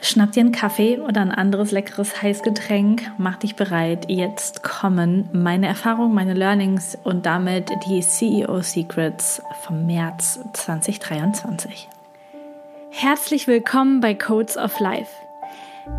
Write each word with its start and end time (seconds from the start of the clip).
Schnapp 0.00 0.32
dir 0.32 0.40
einen 0.40 0.52
Kaffee 0.52 1.00
oder 1.00 1.20
ein 1.20 1.32
anderes 1.32 1.72
leckeres 1.72 2.22
Heißgetränk. 2.22 3.02
Mach 3.18 3.36
dich 3.36 3.56
bereit. 3.56 4.08
Jetzt 4.08 4.62
kommen 4.62 5.28
meine 5.32 5.66
Erfahrungen, 5.66 6.14
meine 6.14 6.34
Learnings 6.34 6.96
und 7.02 7.26
damit 7.26 7.70
die 7.88 8.00
CEO 8.00 8.62
Secrets 8.62 9.42
vom 9.64 9.86
März 9.86 10.38
2023. 10.52 11.88
Herzlich 12.90 13.48
willkommen 13.48 14.00
bei 14.00 14.14
Codes 14.14 14.56
of 14.56 14.78
Life. 14.78 15.10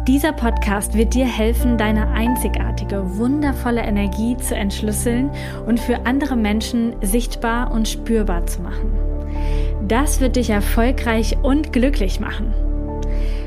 Dieser 0.07 0.31
Podcast 0.31 0.93
wird 0.93 1.13
dir 1.13 1.25
helfen, 1.25 1.77
deine 1.77 2.07
einzigartige, 2.09 3.17
wundervolle 3.17 3.81
Energie 3.81 4.37
zu 4.37 4.55
entschlüsseln 4.55 5.29
und 5.65 5.79
für 5.79 6.05
andere 6.05 6.35
Menschen 6.35 6.95
sichtbar 7.01 7.71
und 7.71 7.87
spürbar 7.87 8.45
zu 8.47 8.61
machen. 8.61 8.93
Das 9.87 10.19
wird 10.21 10.35
dich 10.35 10.51
erfolgreich 10.51 11.37
und 11.41 11.73
glücklich 11.73 12.19
machen. 12.19 12.53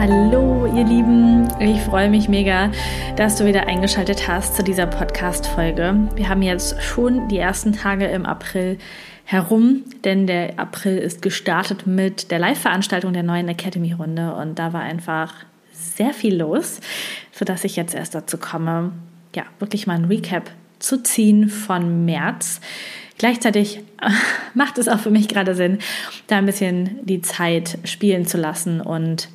Hallo, 0.00 0.64
ihr 0.64 0.84
Lieben. 0.84 1.46
Ich 1.60 1.78
freue 1.82 2.08
mich 2.08 2.26
mega, 2.26 2.72
dass 3.16 3.36
du 3.36 3.44
wieder 3.44 3.66
eingeschaltet 3.66 4.26
hast 4.26 4.56
zu 4.56 4.62
dieser 4.62 4.86
Podcast-Folge. 4.86 6.08
Wir 6.14 6.30
haben 6.30 6.40
jetzt 6.40 6.82
schon 6.82 7.28
die 7.28 7.36
ersten 7.36 7.74
Tage 7.74 8.06
im 8.06 8.24
April 8.24 8.78
herum, 9.24 9.84
denn 10.02 10.26
der 10.26 10.58
April 10.58 10.96
ist 10.96 11.20
gestartet 11.20 11.86
mit 11.86 12.30
der 12.30 12.38
Live-Veranstaltung 12.38 13.12
der 13.12 13.24
neuen 13.24 13.46
Academy-Runde 13.48 14.34
und 14.36 14.58
da 14.58 14.72
war 14.72 14.80
einfach 14.80 15.34
sehr 15.70 16.14
viel 16.14 16.34
los, 16.34 16.80
sodass 17.30 17.64
ich 17.64 17.76
jetzt 17.76 17.94
erst 17.94 18.14
dazu 18.14 18.38
komme, 18.38 18.92
ja, 19.36 19.42
wirklich 19.58 19.86
mal 19.86 19.96
ein 19.96 20.06
Recap 20.06 20.50
zu 20.78 21.02
ziehen 21.02 21.50
von 21.50 22.06
März. 22.06 22.62
Gleichzeitig 23.18 23.82
macht 24.54 24.78
es 24.78 24.88
auch 24.88 25.00
für 25.00 25.10
mich 25.10 25.28
gerade 25.28 25.54
Sinn, 25.54 25.78
da 26.26 26.38
ein 26.38 26.46
bisschen 26.46 27.00
die 27.04 27.20
Zeit 27.20 27.76
spielen 27.84 28.26
zu 28.26 28.38
lassen 28.38 28.80
und 28.80 29.28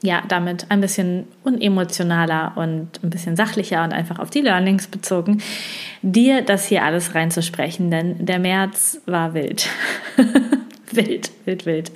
ja, 0.00 0.22
damit 0.28 0.66
ein 0.68 0.80
bisschen 0.80 1.24
unemotionaler 1.42 2.52
und 2.56 3.02
ein 3.02 3.10
bisschen 3.10 3.36
sachlicher 3.36 3.82
und 3.82 3.92
einfach 3.92 4.18
auf 4.18 4.30
die 4.30 4.40
Learnings 4.40 4.86
bezogen, 4.86 5.42
dir 6.02 6.42
das 6.42 6.66
hier 6.66 6.84
alles 6.84 7.14
reinzusprechen, 7.14 7.90
denn 7.90 8.24
der 8.24 8.38
März 8.38 9.00
war 9.06 9.34
wild. 9.34 9.68
wild, 10.92 11.32
wild, 11.44 11.66
wild. 11.66 11.90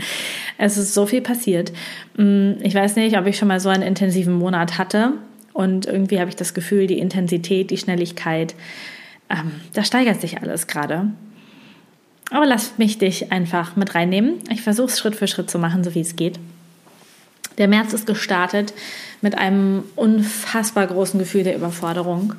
Es 0.58 0.76
ist 0.76 0.94
so 0.94 1.06
viel 1.06 1.20
passiert. 1.20 1.72
Mm, 2.16 2.52
ich 2.60 2.74
weiß 2.74 2.96
nicht, 2.96 3.16
ob 3.16 3.26
ich 3.26 3.38
schon 3.38 3.48
mal 3.48 3.60
so 3.60 3.68
einen 3.68 3.84
intensiven 3.84 4.34
Monat 4.34 4.78
hatte 4.78 5.12
und 5.52 5.86
irgendwie 5.86 6.18
habe 6.18 6.28
ich 6.28 6.36
das 6.36 6.54
Gefühl, 6.54 6.88
die 6.88 6.98
Intensität, 6.98 7.70
die 7.70 7.78
Schnelligkeit, 7.78 8.54
ähm, 9.30 9.52
da 9.74 9.84
steigert 9.84 10.20
sich 10.20 10.40
alles 10.40 10.66
gerade. 10.66 11.06
Aber 12.30 12.46
lass 12.46 12.78
mich 12.78 12.98
dich 12.98 13.30
einfach 13.30 13.76
mit 13.76 13.94
reinnehmen. 13.94 14.38
Ich 14.50 14.62
versuche 14.62 14.86
es 14.86 14.98
Schritt 14.98 15.14
für 15.14 15.28
Schritt 15.28 15.50
zu 15.50 15.58
machen, 15.58 15.84
so 15.84 15.94
wie 15.94 16.00
es 16.00 16.16
geht. 16.16 16.38
Der 17.58 17.68
März 17.68 17.92
ist 17.92 18.06
gestartet 18.06 18.72
mit 19.20 19.36
einem 19.38 19.84
unfassbar 19.96 20.86
großen 20.86 21.18
Gefühl 21.18 21.44
der 21.44 21.56
Überforderung. 21.56 22.34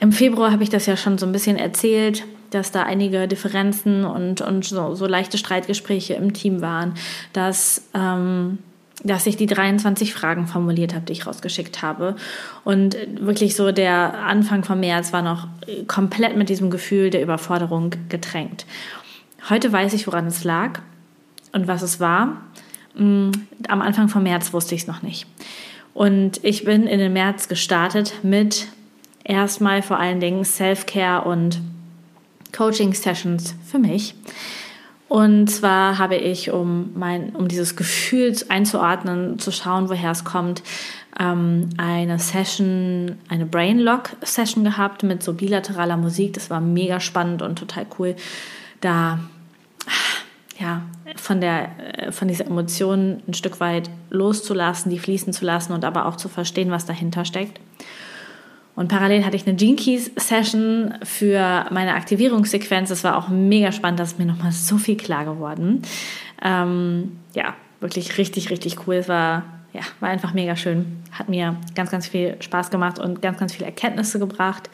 Im 0.00 0.12
Februar 0.12 0.52
habe 0.52 0.62
ich 0.62 0.70
das 0.70 0.86
ja 0.86 0.96
schon 0.96 1.18
so 1.18 1.26
ein 1.26 1.32
bisschen 1.32 1.56
erzählt, 1.56 2.24
dass 2.50 2.72
da 2.72 2.82
einige 2.82 3.28
Differenzen 3.28 4.04
und, 4.04 4.40
und 4.40 4.64
so, 4.64 4.94
so 4.94 5.06
leichte 5.06 5.38
Streitgespräche 5.38 6.14
im 6.14 6.32
Team 6.32 6.60
waren, 6.60 6.94
dass, 7.32 7.84
ähm, 7.94 8.58
dass 9.04 9.26
ich 9.26 9.36
die 9.36 9.46
23 9.46 10.12
Fragen 10.12 10.46
formuliert 10.46 10.94
habe, 10.94 11.04
die 11.06 11.12
ich 11.12 11.26
rausgeschickt 11.26 11.82
habe. 11.82 12.16
Und 12.64 12.96
wirklich 13.18 13.54
so 13.54 13.72
der 13.72 14.14
Anfang 14.24 14.64
vom 14.64 14.80
März 14.80 15.12
war 15.12 15.22
noch 15.22 15.46
komplett 15.86 16.36
mit 16.36 16.48
diesem 16.48 16.70
Gefühl 16.70 17.10
der 17.10 17.22
Überforderung 17.22 17.94
getränkt. 18.08 18.66
Heute 19.48 19.72
weiß 19.72 19.94
ich, 19.94 20.06
woran 20.06 20.26
es 20.26 20.44
lag 20.44 20.80
und 21.52 21.66
was 21.66 21.82
es 21.82 22.00
war. 22.00 22.42
Mm, 22.94 23.30
am 23.68 23.82
Anfang 23.82 24.08
vom 24.08 24.22
März 24.22 24.52
wusste 24.52 24.74
ich 24.74 24.82
es 24.82 24.86
noch 24.86 25.02
nicht. 25.02 25.26
Und 25.94 26.42
ich 26.44 26.64
bin 26.64 26.86
in 26.86 26.98
den 26.98 27.12
März 27.12 27.48
gestartet 27.48 28.14
mit 28.22 28.68
erstmal 29.24 29.82
vor 29.82 29.98
allen 29.98 30.20
Dingen 30.20 30.44
Self-Care 30.44 31.22
und 31.22 31.60
Coaching-Sessions 32.52 33.54
für 33.66 33.78
mich. 33.78 34.14
Und 35.08 35.48
zwar 35.48 35.98
habe 35.98 36.14
ich, 36.14 36.52
um, 36.52 36.92
mein, 36.94 37.30
um 37.30 37.48
dieses 37.48 37.74
Gefühl 37.74 38.32
einzuordnen, 38.48 39.40
zu 39.40 39.50
schauen, 39.50 39.88
woher 39.88 40.12
es 40.12 40.22
kommt, 40.22 40.62
ähm, 41.18 41.70
eine 41.76 42.20
Session, 42.20 43.16
eine 43.28 43.44
Brainlock-Session 43.44 44.62
gehabt 44.62 45.02
mit 45.02 45.24
so 45.24 45.34
bilateraler 45.34 45.96
Musik. 45.96 46.34
Das 46.34 46.48
war 46.48 46.60
mega 46.60 47.00
spannend 47.00 47.42
und 47.42 47.58
total 47.58 47.86
cool, 47.98 48.14
da 48.80 49.18
ja, 50.60 50.82
von, 51.16 51.40
der, 51.40 51.70
äh, 51.98 52.12
von 52.12 52.28
dieser 52.28 52.46
Emotion 52.46 53.22
ein 53.26 53.34
Stück 53.34 53.60
weit 53.60 53.90
loszulassen, 54.10 54.90
die 54.90 54.98
fließen 54.98 55.32
zu 55.32 55.44
lassen 55.44 55.72
und 55.72 55.84
aber 55.84 56.06
auch 56.06 56.16
zu 56.16 56.28
verstehen, 56.28 56.70
was 56.70 56.84
dahinter 56.84 57.24
steckt. 57.24 57.60
Und 58.76 58.88
parallel 58.88 59.24
hatte 59.24 59.36
ich 59.36 59.46
eine 59.46 59.56
Gene 59.56 59.76
Keys 59.76 60.10
Session 60.16 60.94
für 61.02 61.66
meine 61.70 61.94
Aktivierungssequenz. 61.94 62.88
Das 62.88 63.04
war 63.04 63.16
auch 63.16 63.28
mega 63.28 63.72
spannend, 63.72 64.00
das 64.00 64.12
ist 64.12 64.18
mir 64.18 64.26
nochmal 64.26 64.52
so 64.52 64.78
viel 64.78 64.96
klar 64.96 65.24
geworden. 65.24 65.82
Ähm, 66.42 67.18
ja, 67.34 67.54
wirklich 67.80 68.16
richtig, 68.16 68.50
richtig 68.50 68.86
cool. 68.86 68.96
Es 68.96 69.08
war, 69.08 69.44
ja, 69.72 69.82
war 69.98 70.10
einfach 70.10 70.34
mega 70.34 70.56
schön. 70.56 71.02
Hat 71.10 71.28
mir 71.28 71.56
ganz, 71.74 71.90
ganz 71.90 72.06
viel 72.06 72.36
Spaß 72.40 72.70
gemacht 72.70 72.98
und 72.98 73.20
ganz, 73.22 73.38
ganz 73.38 73.52
viele 73.52 73.66
Erkenntnisse 73.66 74.18
gebracht. 74.18 74.70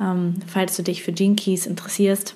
Ähm, 0.00 0.34
falls 0.46 0.76
du 0.76 0.82
dich 0.82 1.02
für 1.02 1.12
Gene 1.12 1.36
Keys 1.36 1.66
interessierst, 1.66 2.34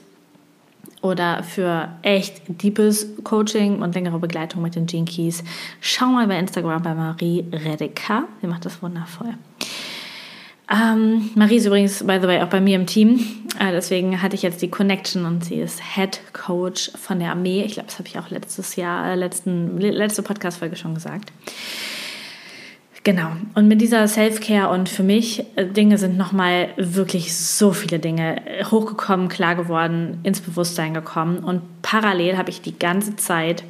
oder 1.03 1.43
für 1.43 1.89
echt 2.03 2.43
deepes 2.63 3.07
Coaching 3.25 3.83
und 3.83 3.95
längere 3.95 4.19
Begleitung 4.19 4.63
mit 4.63 4.75
den 4.75 4.87
Gene 4.87 5.07
Keys, 5.07 5.43
schau 5.81 6.07
mal 6.07 6.27
bei 6.27 6.39
Instagram 6.39 6.83
bei 6.83 6.95
Marie 6.95 7.45
Redeker. 7.53 8.25
Sie 8.41 8.47
macht 8.47 8.65
das 8.65 8.83
wundervoll. 8.83 9.35
Ähm, 10.71 11.31
Marie 11.35 11.57
ist 11.57 11.67
übrigens, 11.67 12.07
by 12.07 12.19
the 12.21 12.29
way, 12.29 12.41
auch 12.43 12.49
bei 12.49 12.61
mir 12.61 12.77
im 12.77 12.87
Team. 12.87 13.19
Äh, 13.59 13.73
deswegen 13.73 14.23
hatte 14.23 14.37
ich 14.37 14.43
jetzt 14.43 14.63
die 14.63 14.71
Connection 14.71 15.25
und 15.25 15.45
sie 15.45 15.57
ist 15.57 15.81
Head 15.95 16.21
Coach 16.33 16.93
von 16.95 17.19
der 17.19 17.33
Armee. 17.33 17.65
Ich 17.65 17.75
glaube, 17.75 17.89
das 17.89 17.99
habe 17.99 18.09
ich 18.09 18.19
auch 18.19 18.31
letztes 18.31 18.77
Jahr, 18.77 19.11
äh, 19.11 19.15
letzten, 19.17 19.79
letzte 19.79 20.23
Podcast-Folge 20.23 20.77
schon 20.77 20.95
gesagt. 20.95 21.33
Genau. 23.03 23.29
Und 23.55 23.67
mit 23.67 23.81
dieser 23.81 24.07
Self-Care 24.07 24.69
und 24.69 24.89
für 24.89 25.03
mich 25.03 25.45
äh, 25.57 25.65
Dinge 25.65 25.97
sind 25.97 26.19
nochmal 26.19 26.69
wirklich 26.77 27.35
so 27.35 27.73
viele 27.73 27.99
Dinge 27.99 28.47
äh, 28.47 28.65
hochgekommen, 28.65 29.29
klar 29.29 29.55
geworden, 29.55 30.19
ins 30.23 30.41
Bewusstsein 30.41 30.93
gekommen. 30.93 31.39
Und 31.39 31.63
parallel 31.81 32.37
habe 32.37 32.51
ich 32.51 32.61
die 32.61 32.79
ganze 32.79 33.17
Zeit 33.17 33.65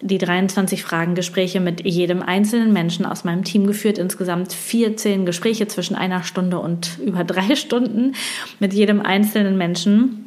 die 0.00 0.18
23 0.18 0.82
Fragen-Gespräche 0.82 1.60
mit 1.60 1.84
jedem 1.84 2.22
einzelnen 2.22 2.72
Menschen 2.72 3.06
aus 3.06 3.24
meinem 3.24 3.44
Team 3.44 3.66
geführt. 3.66 3.98
Insgesamt 3.98 4.52
14 4.52 5.26
Gespräche 5.26 5.68
zwischen 5.68 5.96
einer 5.96 6.22
Stunde 6.22 6.58
und 6.58 6.98
über 7.04 7.24
drei 7.24 7.56
Stunden 7.56 8.14
mit 8.58 8.72
jedem 8.72 9.00
einzelnen 9.00 9.58
Menschen 9.58 10.22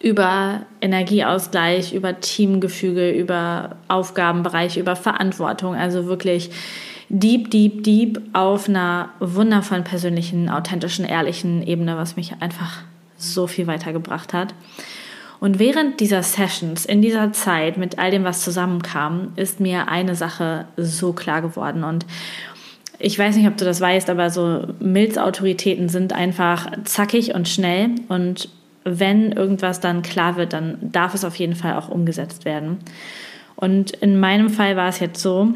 über 0.00 0.62
Energieausgleich, 0.80 1.92
über 1.94 2.20
Teamgefüge, 2.20 3.10
über 3.10 3.76
Aufgabenbereiche, 3.88 4.80
über 4.80 4.96
Verantwortung. 4.96 5.74
Also 5.74 6.06
wirklich 6.06 6.50
deep, 7.10 7.50
deep, 7.50 7.82
deep 7.82 8.20
auf 8.32 8.68
einer 8.68 9.10
wundervollen, 9.18 9.84
persönlichen, 9.84 10.48
authentischen, 10.48 11.04
ehrlichen 11.04 11.62
Ebene, 11.66 11.96
was 11.96 12.16
mich 12.16 12.34
einfach 12.40 12.82
so 13.18 13.46
viel 13.46 13.66
weitergebracht 13.66 14.32
hat. 14.32 14.54
Und 15.40 15.58
während 15.58 16.00
dieser 16.00 16.22
Sessions, 16.22 16.86
in 16.86 17.02
dieser 17.02 17.32
Zeit, 17.32 17.78
mit 17.78 17.98
all 17.98 18.10
dem, 18.10 18.24
was 18.24 18.42
zusammenkam, 18.42 19.32
ist 19.36 19.58
mir 19.58 19.88
eine 19.88 20.14
Sache 20.14 20.66
so 20.76 21.12
klar 21.12 21.42
geworden. 21.42 21.82
Und 21.82 22.06
ich 22.98 23.18
weiß 23.18 23.36
nicht, 23.36 23.48
ob 23.48 23.56
du 23.56 23.64
das 23.64 23.80
weißt, 23.80 24.10
aber 24.10 24.30
so 24.30 24.66
Milzautoritäten 24.80 25.88
sind 25.88 26.12
einfach 26.12 26.70
zackig 26.84 27.34
und 27.34 27.48
schnell. 27.48 27.90
Und 28.08 28.50
wenn 28.84 29.32
irgendwas 29.32 29.80
dann 29.80 30.02
klar 30.02 30.36
wird, 30.36 30.52
dann 30.52 30.78
darf 30.80 31.14
es 31.14 31.24
auf 31.24 31.36
jeden 31.36 31.56
Fall 31.56 31.74
auch 31.74 31.88
umgesetzt 31.88 32.44
werden. 32.44 32.78
Und 33.56 33.92
in 33.92 34.20
meinem 34.20 34.50
Fall 34.50 34.76
war 34.76 34.88
es 34.88 35.00
jetzt 35.00 35.22
so, 35.22 35.54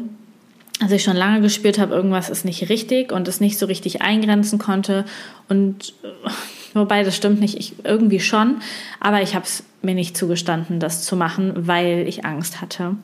also 0.81 0.95
ich 0.95 1.03
schon 1.03 1.15
lange 1.15 1.41
gespürt 1.41 1.79
habe, 1.79 1.95
irgendwas 1.95 2.29
ist 2.29 2.43
nicht 2.43 2.69
richtig 2.69 3.11
und 3.11 3.27
es 3.27 3.39
nicht 3.39 3.57
so 3.57 3.65
richtig 3.65 4.01
eingrenzen 4.01 4.59
konnte. 4.59 5.05
Und 5.47 5.93
wobei 6.73 7.03
das 7.03 7.15
stimmt 7.15 7.39
nicht, 7.39 7.57
ich 7.57 7.75
irgendwie 7.83 8.19
schon, 8.19 8.57
aber 8.99 9.21
ich 9.21 9.35
habe 9.35 9.45
es 9.45 9.63
mir 9.81 9.95
nicht 9.95 10.17
zugestanden, 10.17 10.79
das 10.79 11.03
zu 11.03 11.15
machen, 11.15 11.67
weil 11.67 12.05
ich 12.07 12.25
Angst 12.25 12.61
hatte. 12.61 12.95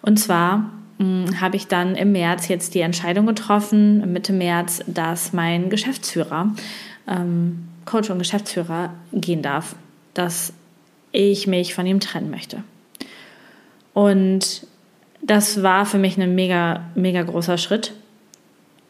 Und 0.00 0.18
zwar 0.18 0.70
hm, 0.98 1.40
habe 1.40 1.56
ich 1.56 1.66
dann 1.66 1.94
im 1.94 2.12
März 2.12 2.48
jetzt 2.48 2.74
die 2.74 2.80
Entscheidung 2.80 3.26
getroffen, 3.26 4.12
Mitte 4.12 4.32
März, 4.32 4.82
dass 4.86 5.32
mein 5.32 5.68
Geschäftsführer, 5.68 6.54
ähm, 7.06 7.68
Coach 7.84 8.08
und 8.08 8.18
Geschäftsführer 8.18 8.94
gehen 9.12 9.42
darf, 9.42 9.76
dass 10.14 10.54
ich 11.12 11.46
mich 11.46 11.74
von 11.74 11.86
ihm 11.86 12.00
trennen 12.00 12.30
möchte. 12.30 12.64
Und 13.92 14.66
das 15.26 15.62
war 15.62 15.86
für 15.86 15.98
mich 15.98 16.20
ein 16.20 16.34
mega, 16.34 16.84
mega 16.94 17.22
großer 17.22 17.56
Schritt. 17.58 17.92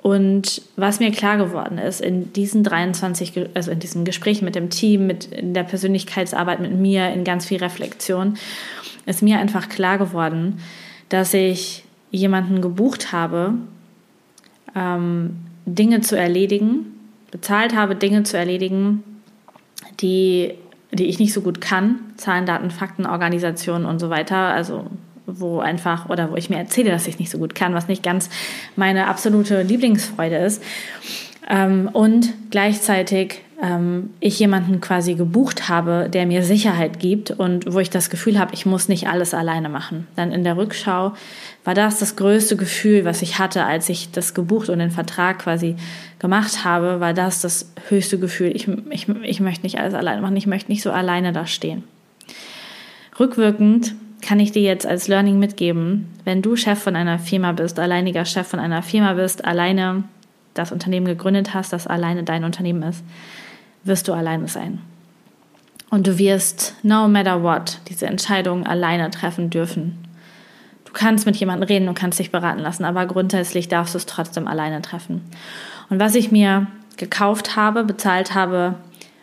Und 0.03 0.61
was 0.77 1.01
mir 1.01 1.13
klar 1.13 1.39
geworden 1.39 1.79
ist 1.79 2.01
in 2.01 2.33
diesen 2.35 2.63
23, 2.63 3.51
also 3.55 3.71
in 3.71 3.79
diesem 3.79 4.05
Gespräch 4.05 4.43
mit 4.43 4.55
dem 4.55 4.69
Team, 4.69 5.07
mit 5.07 5.27
in 5.27 5.55
der 5.55 5.63
Persönlichkeitsarbeit 5.63 6.61
mit 6.61 6.75
mir, 6.75 7.11
in 7.11 7.25
ganz 7.25 7.47
viel 7.47 7.59
Reflexion, 7.59 8.35
ist 9.07 9.23
mir 9.23 9.39
einfach 9.39 9.69
klar 9.69 9.97
geworden, 9.97 10.61
dass 11.09 11.33
ich 11.33 11.85
jemanden 12.11 12.61
gebucht 12.61 13.13
habe, 13.13 13.55
ähm, 14.75 15.37
Dinge 15.65 16.01
zu 16.01 16.19
erledigen, 16.19 16.87
bezahlt 17.31 17.75
habe, 17.75 17.95
Dinge 17.95 18.25
zu 18.25 18.37
erledigen, 18.37 19.03
die, 20.01 20.53
die 20.93 21.07
ich 21.07 21.19
nicht 21.19 21.33
so 21.33 21.41
gut 21.41 21.61
kann, 21.61 22.01
Zahlen, 22.17 22.45
Daten, 22.45 22.71
Fakten, 22.71 23.07
Organisation 23.07 23.87
und 23.87 24.01
so 24.01 24.11
weiter, 24.11 24.37
also 24.37 24.91
wo 25.27 25.61
einfach 25.61 26.09
oder 26.09 26.31
wo 26.31 26.37
ich 26.37 26.51
mir 26.51 26.59
erzähle, 26.59 26.91
dass 26.91 27.07
ich 27.07 27.19
nicht 27.19 27.31
so 27.31 27.39
gut 27.39 27.55
kann, 27.55 27.75
was 27.75 27.89
nicht 27.89 28.03
ganz 28.03 28.31
meine 28.77 29.07
absolute 29.07 29.63
Lieblingsfreude 29.63 30.37
ist. 30.37 30.63
Ähm, 31.49 31.91
und 31.93 32.33
gleichzeitig 32.51 33.43
ähm, 33.63 34.11
ich 34.21 34.39
jemanden 34.39 34.81
quasi 34.81 35.15
gebucht 35.15 35.69
habe, 35.69 36.09
der 36.13 36.27
mir 36.27 36.43
Sicherheit 36.43 36.99
gibt 36.99 37.31
und 37.31 37.73
wo 37.73 37.79
ich 37.81 37.91
das 37.91 38.11
Gefühl 38.11 38.39
habe, 38.39 38.55
ich 38.55 38.67
muss 38.67 38.89
nicht 38.89 39.09
alles 39.09 39.35
alleine 39.35 39.69
machen. 39.69 40.07
Dann 40.17 40.33
in 40.33 40.45
der 40.45 40.57
Rückschau 40.57 41.13
war 41.65 41.75
das 41.75 41.99
das 41.99 42.17
größte 42.17 42.57
Gefühl, 42.57 43.05
was 43.05 43.23
ich 43.23 43.39
hatte, 43.39 43.65
als 43.65 43.89
ich 43.89 44.11
das 44.11 44.35
gebucht 44.35 44.69
und 44.69 44.79
den 44.79 44.91
Vertrag 44.91 45.41
quasi 45.41 45.77
gemacht 46.19 46.65
habe, 46.65 47.01
war 47.01 47.15
das 47.15 47.41
das 47.41 47.73
höchste 47.89 48.19
Gefühl. 48.19 48.55
Ich, 48.55 48.69
ich, 48.91 49.09
ich 49.09 49.41
möchte 49.41 49.63
nicht 49.63 49.79
alles 49.79 49.95
alleine 49.95 50.23
machen, 50.23 50.37
ich 50.37 50.47
möchte 50.47 50.71
nicht 50.71 50.83
so 50.83 50.91
alleine 50.91 51.33
da 51.33 51.47
stehen. 51.47 51.85
Rückwirkend 53.19 53.95
kann 54.25 54.41
ich 54.41 54.53
dir 54.53 54.63
jetzt 54.63 54.87
als 54.87 55.07
Learning 55.07 55.39
mitgeben, 55.39 56.09
wenn 56.25 56.43
du 56.43 56.57
Chef 56.57 56.83
von 56.83 56.97
einer 56.97 57.19
Firma 57.19 57.53
bist, 57.53 57.79
alleiniger 57.79 58.25
Chef 58.25 58.47
von 58.47 58.59
einer 58.59 58.83
Firma 58.83 59.13
bist, 59.13 59.45
alleine 59.45 60.05
das 60.55 60.73
Unternehmen 60.73 61.07
gegründet 61.07 61.53
hast, 61.53 61.73
das 61.73 61.87
alleine 61.87 62.25
dein 62.25 62.45
Unternehmen 62.45 62.83
ist, 62.83 63.05
wirst 63.85 64.09
du 64.09 64.13
alleine 64.13 64.49
sein. 64.49 64.81
Und 65.91 66.07
du 66.07 66.19
wirst, 66.19 66.75
no 66.83 67.07
matter 67.07 67.43
what, 67.43 67.79
diese 67.89 68.07
Entscheidung 68.07 68.67
alleine 68.67 69.11
treffen 69.11 69.51
dürfen. 69.51 69.99
Du 70.85 70.93
kannst 70.93 71.27
mit 71.27 71.37
jemandem 71.37 71.69
reden 71.69 71.89
und 71.89 71.99
kannst 71.99 72.19
dich 72.19 72.31
beraten 72.31 72.61
lassen, 72.61 72.85
aber 72.85 73.07
grundsätzlich 73.07 73.69
darfst 73.69 73.95
du 73.95 73.99
es 73.99 74.07
trotzdem 74.07 74.49
alleine 74.49 74.81
treffen. 74.81 75.23
Und 75.91 76.01
was 76.01 76.15
ich 76.15 76.33
mir 76.33 76.67
gekauft 76.97 77.57
habe, 77.57 77.85
bezahlt 77.85 78.35
habe, 78.35 78.77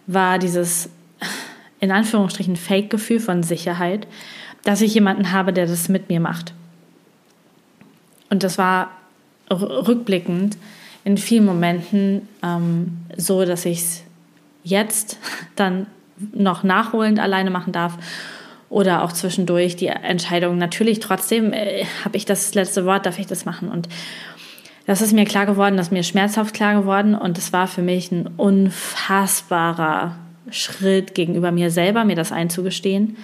war 0.06 0.38
dieses 0.38 0.90
in 1.80 1.92
Anführungsstrichen 1.92 2.56
Fake-Gefühl 2.56 3.20
von 3.20 3.42
Sicherheit, 3.42 4.06
dass 4.64 4.82
ich 4.82 4.94
jemanden 4.94 5.32
habe, 5.32 5.54
der 5.54 5.68
das 5.68 5.90
mit 5.90 6.10
mir 6.10 6.20
macht. 6.20 6.54
Und 8.30 8.44
das 8.44 8.58
war 8.58 8.92
rückblickend 9.50 10.58
in 11.04 11.18
vielen 11.18 11.46
Momenten 11.46 12.28
ähm, 12.44 13.00
so, 13.18 13.44
dass 13.44 13.66
ich 13.66 13.80
es 13.80 14.04
jetzt 14.64 15.18
dann 15.56 15.88
noch 16.34 16.64
nachholend 16.64 17.20
alleine 17.20 17.50
machen 17.50 17.74
darf 17.74 17.98
oder 18.70 19.04
auch 19.04 19.12
zwischendurch 19.12 19.76
die 19.76 19.88
Entscheidung. 19.88 20.58
Natürlich 20.58 21.00
trotzdem 21.00 21.52
äh, 21.52 21.86
habe 22.06 22.16
ich 22.16 22.26
das 22.26 22.54
letzte 22.54 22.86
Wort, 22.86 23.06
darf 23.06 23.20
ich 23.20 23.28
das 23.28 23.46
machen. 23.46 23.70
Und 23.70 23.90
das 24.86 25.02
ist 25.02 25.14
mir 25.14 25.26
klar 25.26 25.46
geworden, 25.46 25.78
das 25.78 25.88
ist 25.88 25.92
mir 25.94 26.04
schmerzhaft 26.04 26.54
klar 26.54 26.76
geworden 26.80 27.16
und 27.16 27.38
es 27.38 27.52
war 27.52 27.68
für 27.68 27.82
mich 27.82 28.12
ein 28.12 28.28
unfassbarer 28.38 30.16
Schritt 30.50 31.16
gegenüber 31.16 31.52
mir 31.52 31.72
selber, 31.72 32.06
mir 32.06 32.16
das 32.16 32.32
einzugestehen 32.32 33.18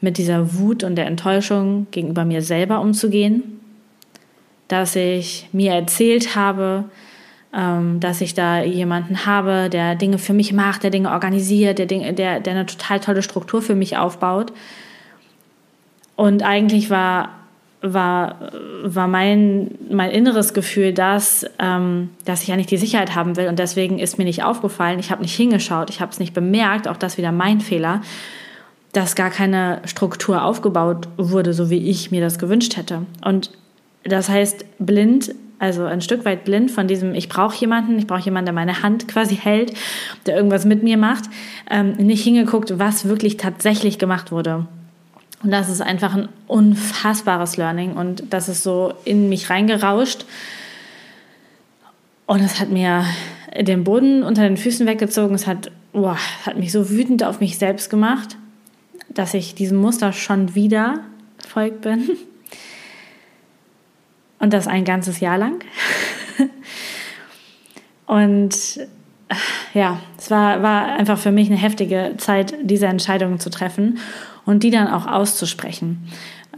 mit 0.00 0.18
dieser 0.18 0.54
Wut 0.54 0.82
und 0.82 0.96
der 0.96 1.06
Enttäuschung 1.06 1.86
gegenüber 1.90 2.24
mir 2.24 2.42
selber 2.42 2.80
umzugehen, 2.80 3.60
dass 4.68 4.96
ich 4.96 5.48
mir 5.52 5.72
erzählt 5.72 6.36
habe, 6.36 6.84
ähm, 7.52 8.00
dass 8.00 8.20
ich 8.20 8.34
da 8.34 8.62
jemanden 8.62 9.26
habe, 9.26 9.68
der 9.70 9.96
Dinge 9.96 10.18
für 10.18 10.32
mich 10.32 10.52
macht, 10.52 10.84
der 10.84 10.90
Dinge 10.90 11.10
organisiert, 11.10 11.78
der, 11.78 11.86
Dinge, 11.86 12.12
der, 12.12 12.40
der 12.40 12.54
eine 12.54 12.66
total 12.66 13.00
tolle 13.00 13.22
Struktur 13.22 13.60
für 13.60 13.74
mich 13.74 13.96
aufbaut. 13.96 14.52
Und 16.14 16.44
eigentlich 16.44 16.90
war, 16.90 17.30
war, 17.82 18.52
war 18.84 19.08
mein, 19.08 19.72
mein 19.90 20.10
inneres 20.10 20.54
Gefühl 20.54 20.92
das, 20.92 21.44
ähm, 21.58 22.10
dass 22.24 22.42
ich 22.42 22.48
ja 22.48 22.56
nicht 22.56 22.70
die 22.70 22.76
Sicherheit 22.76 23.14
haben 23.14 23.36
will. 23.36 23.48
Und 23.48 23.58
deswegen 23.58 23.98
ist 23.98 24.16
mir 24.16 24.24
nicht 24.24 24.44
aufgefallen, 24.44 25.00
ich 25.00 25.10
habe 25.10 25.22
nicht 25.22 25.34
hingeschaut, 25.34 25.90
ich 25.90 26.00
habe 26.00 26.12
es 26.12 26.20
nicht 26.20 26.34
bemerkt, 26.34 26.86
auch 26.86 26.96
das 26.96 27.18
wieder 27.18 27.32
mein 27.32 27.60
Fehler 27.60 28.00
dass 28.92 29.14
gar 29.14 29.30
keine 29.30 29.80
Struktur 29.84 30.44
aufgebaut 30.44 31.08
wurde, 31.16 31.52
so 31.52 31.70
wie 31.70 31.88
ich 31.88 32.10
mir 32.10 32.20
das 32.20 32.38
gewünscht 32.38 32.76
hätte. 32.76 33.02
Und 33.24 33.50
das 34.04 34.28
heißt, 34.28 34.64
blind, 34.78 35.34
also 35.58 35.84
ein 35.84 36.00
Stück 36.00 36.24
weit 36.24 36.44
blind 36.44 36.70
von 36.70 36.88
diesem, 36.88 37.14
ich 37.14 37.28
brauche 37.28 37.56
jemanden, 37.56 37.98
ich 37.98 38.06
brauche 38.06 38.22
jemanden, 38.22 38.46
der 38.46 38.54
meine 38.54 38.82
Hand 38.82 39.06
quasi 39.06 39.36
hält, 39.36 39.74
der 40.26 40.36
irgendwas 40.36 40.64
mit 40.64 40.82
mir 40.82 40.96
macht, 40.96 41.24
ähm, 41.70 41.92
nicht 41.92 42.24
hingeguckt, 42.24 42.78
was 42.78 43.04
wirklich 43.04 43.36
tatsächlich 43.36 43.98
gemacht 43.98 44.32
wurde. 44.32 44.66
Und 45.42 45.52
das 45.52 45.68
ist 45.68 45.80
einfach 45.80 46.14
ein 46.14 46.28
unfassbares 46.48 47.56
Learning 47.56 47.92
und 47.92 48.24
das 48.30 48.48
ist 48.48 48.62
so 48.62 48.94
in 49.04 49.28
mich 49.28 49.50
reingerauscht. 49.50 50.26
Und 52.26 52.40
es 52.40 52.60
hat 52.60 52.70
mir 52.70 53.04
den 53.58 53.84
Boden 53.84 54.22
unter 54.22 54.42
den 54.42 54.56
Füßen 54.56 54.86
weggezogen. 54.86 55.34
Es 55.34 55.46
hat, 55.46 55.72
boah, 55.92 56.16
hat 56.44 56.58
mich 56.58 56.72
so 56.72 56.90
wütend 56.90 57.24
auf 57.24 57.40
mich 57.40 57.58
selbst 57.58 57.90
gemacht 57.90 58.36
dass 59.10 59.34
ich 59.34 59.54
diesem 59.54 59.78
Muster 59.78 60.12
schon 60.12 60.54
wieder 60.54 61.00
folgt 61.46 61.82
bin. 61.82 62.10
Und 64.38 64.52
das 64.52 64.66
ein 64.66 64.84
ganzes 64.84 65.20
Jahr 65.20 65.36
lang. 65.36 65.62
Und 68.06 68.80
ja, 69.74 70.00
es 70.18 70.30
war, 70.30 70.62
war 70.62 70.86
einfach 70.86 71.18
für 71.18 71.30
mich 71.30 71.48
eine 71.48 71.58
heftige 71.58 72.14
Zeit, 72.16 72.54
diese 72.62 72.86
Entscheidungen 72.86 73.38
zu 73.38 73.50
treffen 73.50 73.98
und 74.44 74.62
die 74.62 74.70
dann 74.70 74.88
auch 74.88 75.06
auszusprechen. 75.06 76.08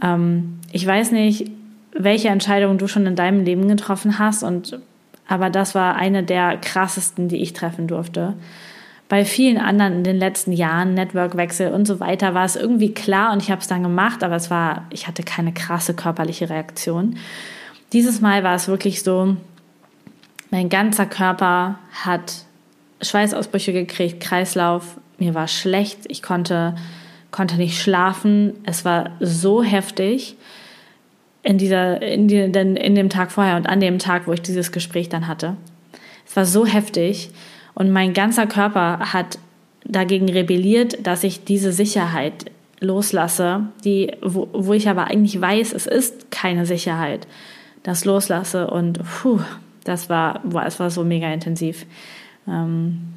Ähm, 0.01 0.59
ich 0.71 0.87
weiß 0.87 1.11
nicht, 1.11 1.51
welche 1.91 2.29
Entscheidungen 2.29 2.79
du 2.79 2.87
schon 2.87 3.05
in 3.05 3.15
deinem 3.15 3.43
Leben 3.43 3.67
getroffen 3.67 4.17
hast, 4.17 4.41
und, 4.41 4.79
aber 5.27 5.51
das 5.51 5.75
war 5.75 5.95
eine 5.95 6.23
der 6.23 6.57
krassesten, 6.57 7.27
die 7.27 7.43
ich 7.43 7.53
treffen 7.53 7.87
durfte 7.87 8.33
bei 9.09 9.25
vielen 9.25 9.57
anderen 9.57 9.97
in 9.97 10.03
den 10.03 10.17
letzten 10.17 10.51
Jahren, 10.53 10.93
Networkwechsel 10.93 11.71
und 11.71 11.85
so 11.85 11.99
weiter, 11.99 12.33
war 12.33 12.45
es 12.45 12.55
irgendwie 12.55 12.93
klar 12.93 13.33
und 13.33 13.41
ich 13.41 13.51
habe 13.51 13.61
es 13.61 13.67
dann 13.67 13.83
gemacht, 13.83 14.23
aber 14.23 14.35
es 14.35 14.49
war, 14.49 14.85
ich 14.89 15.07
hatte 15.07 15.23
keine 15.23 15.53
krasse 15.53 15.93
körperliche 15.93 16.49
Reaktion. 16.49 17.17
Dieses 17.91 18.21
Mal 18.21 18.43
war 18.43 18.55
es 18.55 18.67
wirklich 18.67 19.03
so, 19.03 19.37
mein 20.49 20.69
ganzer 20.69 21.05
Körper 21.05 21.79
hat 21.91 22.45
Schweißausbrüche 23.01 23.73
gekriegt, 23.73 24.19
Kreislauf, 24.19 24.97
mir 25.19 25.35
war 25.35 25.47
schlecht, 25.47 26.05
ich 26.07 26.23
konnte, 26.23 26.75
konnte 27.31 27.55
nicht 27.55 27.79
schlafen, 27.79 28.53
es 28.63 28.85
war 28.85 29.11
so 29.19 29.63
heftig 29.63 30.37
in, 31.43 31.57
dieser, 31.57 32.01
in, 32.01 32.27
die, 32.27 32.37
in 32.39 32.95
dem 32.95 33.09
Tag 33.09 33.31
vorher 33.31 33.57
und 33.57 33.67
an 33.67 33.79
dem 33.79 33.99
Tag, 33.99 34.27
wo 34.27 34.33
ich 34.33 34.41
dieses 34.41 34.71
Gespräch 34.71 35.09
dann 35.09 35.27
hatte. 35.27 35.57
Es 36.25 36.35
war 36.35 36.45
so 36.45 36.65
heftig 36.65 37.31
und 37.75 37.91
mein 37.91 38.13
ganzer 38.13 38.47
Körper 38.47 39.13
hat 39.13 39.39
dagegen 39.85 40.29
rebelliert, 40.29 41.05
dass 41.05 41.23
ich 41.23 41.43
diese 41.43 41.71
Sicherheit 41.71 42.51
loslasse, 42.79 43.67
die, 43.83 44.11
wo, 44.21 44.49
wo 44.53 44.73
ich 44.73 44.89
aber 44.89 45.05
eigentlich 45.05 45.39
weiß, 45.39 45.73
es 45.73 45.87
ist 45.87 46.31
keine 46.31 46.65
Sicherheit, 46.65 47.27
das 47.83 48.05
loslasse. 48.05 48.67
Und 48.67 48.99
puh, 49.03 49.39
das 49.83 50.09
war, 50.09 50.41
boah, 50.43 50.65
es 50.65 50.79
war 50.79 50.89
so 50.89 51.03
mega 51.03 51.31
intensiv. 51.31 51.85
Ähm, 52.47 53.13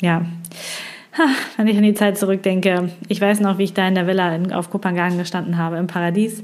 ja, 0.00 0.24
wenn 1.56 1.68
ich 1.68 1.76
an 1.76 1.82
die 1.82 1.94
Zeit 1.94 2.18
zurückdenke, 2.18 2.90
ich 3.08 3.20
weiß 3.20 3.40
noch, 3.40 3.58
wie 3.58 3.64
ich 3.64 3.74
da 3.74 3.86
in 3.86 3.94
der 3.94 4.06
Villa 4.06 4.38
auf 4.52 4.70
Kopangan 4.70 5.16
gestanden 5.16 5.56
habe, 5.56 5.76
im 5.76 5.86
Paradies 5.86 6.42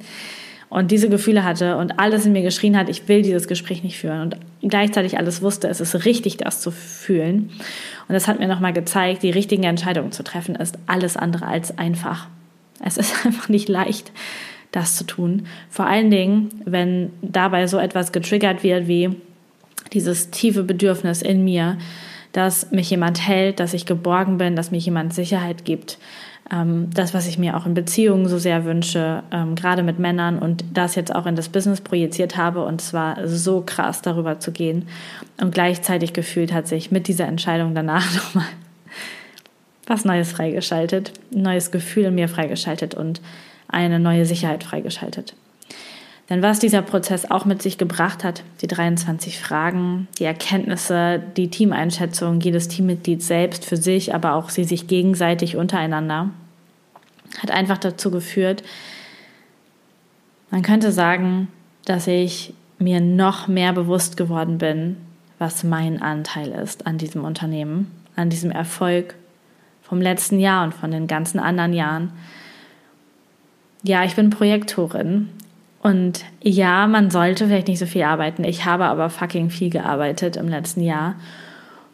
und 0.71 0.93
diese 0.93 1.09
Gefühle 1.09 1.45
hatte 1.45 1.77
und 1.77 1.99
alles 1.99 2.25
in 2.25 2.33
mir 2.33 2.43
geschrien 2.43 2.77
hat, 2.77 2.89
ich 2.89 3.09
will 3.09 3.23
dieses 3.23 3.49
Gespräch 3.49 3.83
nicht 3.83 3.99
führen 3.99 4.21
und 4.21 4.37
gleichzeitig 4.63 5.19
alles 5.19 5.43
wusste, 5.43 5.69
es 5.69 5.81
ist 5.81 6.05
richtig, 6.05 6.37
das 6.37 6.61
zu 6.61 6.71
fühlen. 6.71 7.51
Und 8.09 8.15
das 8.15 8.29
hat 8.29 8.39
mir 8.39 8.47
nochmal 8.47 8.73
gezeigt, 8.73 9.25
die 9.25 9.31
richtigen 9.31 9.65
Entscheidungen 9.65 10.13
zu 10.13 10.23
treffen 10.23 10.55
ist 10.55 10.79
alles 10.87 11.17
andere 11.17 11.47
als 11.47 11.77
einfach. 11.77 12.29
Es 12.83 12.97
ist 12.97 13.15
einfach 13.27 13.49
nicht 13.49 13.69
leicht, 13.69 14.13
das 14.71 14.97
zu 14.97 15.05
tun. 15.05 15.47
Vor 15.69 15.87
allen 15.87 16.11
Dingen, 16.11 16.51
wenn 16.65 17.11
dabei 17.21 17.67
so 17.67 17.79
etwas 17.79 18.13
getriggert 18.13 18.63
wird 18.63 18.87
wie 18.87 19.11
dieses 19.93 20.31
tiefe 20.31 20.63
Bedürfnis 20.63 21.21
in 21.21 21.45
mir, 21.45 21.79
dass 22.31 22.71
mich 22.71 22.91
jemand 22.91 23.27
hält, 23.27 23.59
dass 23.59 23.75
ich 23.75 23.87
geborgen 23.87 24.39
bin, 24.39 24.55
dass 24.55 24.71
mir 24.71 24.79
jemand 24.79 25.13
Sicherheit 25.15 25.65
gibt, 25.65 25.99
das, 26.53 27.15
was 27.15 27.29
ich 27.29 27.39
mir 27.39 27.57
auch 27.57 27.65
in 27.65 27.75
Beziehungen 27.75 28.29
so 28.29 28.37
sehr 28.39 28.65
wünsche, 28.65 29.23
ähm, 29.31 29.55
gerade 29.55 29.85
mit 29.85 30.01
Männern 30.01 30.41
und 30.41 30.65
das 30.75 30.97
jetzt 30.97 31.15
auch 31.15 31.27
in 31.27 31.37
das 31.37 31.49
Business 31.49 31.81
projiziert 31.81 32.37
habe. 32.37 32.65
Und 32.65 32.81
es 32.81 32.93
war 32.93 33.29
so 33.29 33.63
krass, 33.65 34.03
darüber 34.03 34.41
zu 34.41 34.51
gehen. 34.51 34.89
Und 35.41 35.55
gleichzeitig 35.55 36.13
gefühlt 36.13 36.53
hat 36.53 36.67
sich 36.67 36.91
mit 36.91 37.07
dieser 37.07 37.27
Entscheidung 37.27 37.75
danach 37.75 38.13
nochmal 38.15 38.49
was 39.87 40.05
Neues 40.05 40.33
freigeschaltet, 40.33 41.13
ein 41.33 41.43
neues 41.43 41.71
Gefühl 41.71 42.05
in 42.05 42.15
mir 42.17 42.29
freigeschaltet 42.29 42.95
und 42.95 43.21
eine 43.69 43.99
neue 43.99 44.25
Sicherheit 44.25 44.65
freigeschaltet. 44.65 45.35
Denn 46.29 46.43
was 46.43 46.61
dieser 46.61 46.83
Prozess 46.83 47.29
auch 47.29 47.45
mit 47.45 47.61
sich 47.61 47.77
gebracht 47.77 48.23
hat, 48.23 48.45
die 48.63 48.69
23 48.69 49.41
Fragen, 49.41 50.07
die 50.21 50.25
Erkenntnisse, 50.25 51.21
die 51.37 51.51
Teameinschätzung, 51.51 52.41
jedes 52.41 52.69
Teammitglied 52.69 53.21
selbst 53.21 53.65
für 53.65 53.77
sich, 53.77 54.15
aber 54.15 54.35
auch 54.35 54.49
sie 54.49 54.63
sich 54.63 54.87
gegenseitig 54.87 55.57
untereinander, 55.57 56.31
hat 57.39 57.51
einfach 57.51 57.79
dazu 57.79 58.11
geführt, 58.11 58.63
man 60.51 60.63
könnte 60.63 60.91
sagen, 60.93 61.49
dass 61.85 62.07
ich 62.07 62.55
mir 62.79 63.01
noch 63.01 63.47
mehr 63.47 63.73
bewusst 63.73 64.17
geworden 64.17 64.59
bin, 64.59 64.97
was 65.39 65.65
mein 65.65 66.03
Anteil 66.03 66.51
ist 66.51 66.87
an 66.87 66.99
diesem 66.99 67.25
Unternehmen, 67.25 67.91
an 68.17 68.31
diesem 68.31 68.51
Erfolg 68.51 69.15
vom 69.83 70.01
letzten 70.01 70.39
Jahr 70.39 70.65
und 70.65 70.75
von 70.75 70.91
den 70.91 71.07
ganzen 71.07 71.39
anderen 71.39 71.73
Jahren. 71.73 72.13
Ja, 73.83 74.05
ich 74.05 74.17
bin 74.17 74.31
Projektorin 74.31 75.31
und 75.83 76.25
ja, 76.43 76.87
man 76.87 77.11
sollte 77.11 77.47
vielleicht 77.47 77.69
nicht 77.69 77.79
so 77.79 77.87
viel 77.87 78.03
arbeiten. 78.03 78.45
Ich 78.45 78.65
habe 78.65 78.85
aber 78.85 79.09
fucking 79.09 79.51
viel 79.51 79.71
gearbeitet 79.71 80.37
im 80.37 80.49
letzten 80.49 80.83
Jahr 80.83 81.15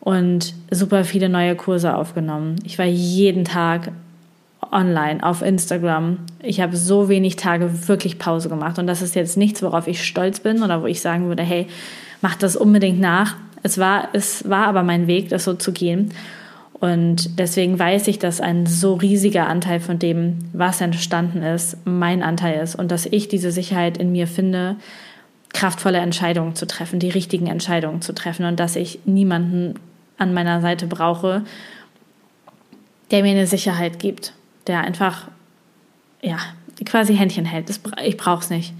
und 0.01 0.55
super 0.71 1.05
viele 1.05 1.29
neue 1.29 1.55
Kurse 1.57 1.95
aufgenommen. 1.95 2.57
Ich 2.65 2.79
war 2.79 2.87
jeden 2.87 3.45
Tag 3.45 3.93
online 4.73 5.23
auf 5.23 5.43
Instagram. 5.43 6.19
Ich 6.43 6.61
habe 6.61 6.77
so 6.77 7.09
wenig 7.09 7.37
Tage 7.37 7.89
wirklich 7.89 8.19
Pause 8.19 8.49
gemacht 8.49 8.79
und 8.79 8.87
das 8.87 9.03
ist 9.03 9.15
jetzt 9.15 9.37
nichts, 9.37 9.63
worauf 9.63 9.87
ich 9.87 10.05
stolz 10.05 10.41
bin 10.41 10.63
oder 10.63 10.83
wo 10.83 10.87
ich 10.87 11.01
sagen 11.01 11.29
würde, 11.29 11.43
hey, 11.43 11.67
mach 12.23 12.35
das 12.35 12.57
unbedingt 12.57 13.01
nach. 13.01 13.37
Es 13.63 13.79
war, 13.79 14.09
es 14.13 14.49
war 14.49 14.67
aber 14.67 14.83
mein 14.83 15.07
Weg, 15.07 15.29
das 15.29 15.45
so 15.45 15.55
zu 15.55 15.73
gehen. 15.73 16.13
Und 16.79 17.39
deswegen 17.39 17.79
weiß 17.79 18.07
ich, 18.09 18.19
dass 18.19 18.41
ein 18.41 18.67
so 18.67 18.95
riesiger 18.95 19.49
Anteil 19.49 19.81
von 19.81 19.99
dem, 19.99 20.39
was 20.53 20.81
entstanden 20.81 21.43
ist, 21.43 21.79
mein 21.87 22.23
Anteil 22.23 22.61
ist 22.63 22.75
und 22.75 22.91
dass 22.91 23.07
ich 23.07 23.29
diese 23.29 23.51
Sicherheit 23.51 23.97
in 23.97 24.13
mir 24.13 24.27
finde, 24.27 24.77
kraftvolle 25.55 25.99
Entscheidungen 25.99 26.55
zu 26.55 26.67
treffen, 26.67 26.99
die 26.99 27.09
richtigen 27.09 27.47
Entscheidungen 27.47 28.03
zu 28.03 28.15
treffen 28.15 28.45
und 28.45 28.61
dass 28.61 28.77
ich 28.77 29.01
niemanden 29.07 29.75
an 30.19 30.35
meiner 30.35 30.61
Seite 30.61 30.87
brauche, 30.87 31.43
der 33.11 33.23
mir 33.23 33.31
eine 33.31 33.47
Sicherheit 33.47 33.99
gibt, 33.99 34.35
der 34.67 34.81
einfach, 34.81 35.29
ja, 36.23 36.39
quasi 36.85 37.17
Händchen 37.17 37.45
hält. 37.45 37.69
Das, 37.69 37.81
ich 38.05 38.17
brauche 38.17 38.43
es 38.43 38.51
nicht. 38.51 38.75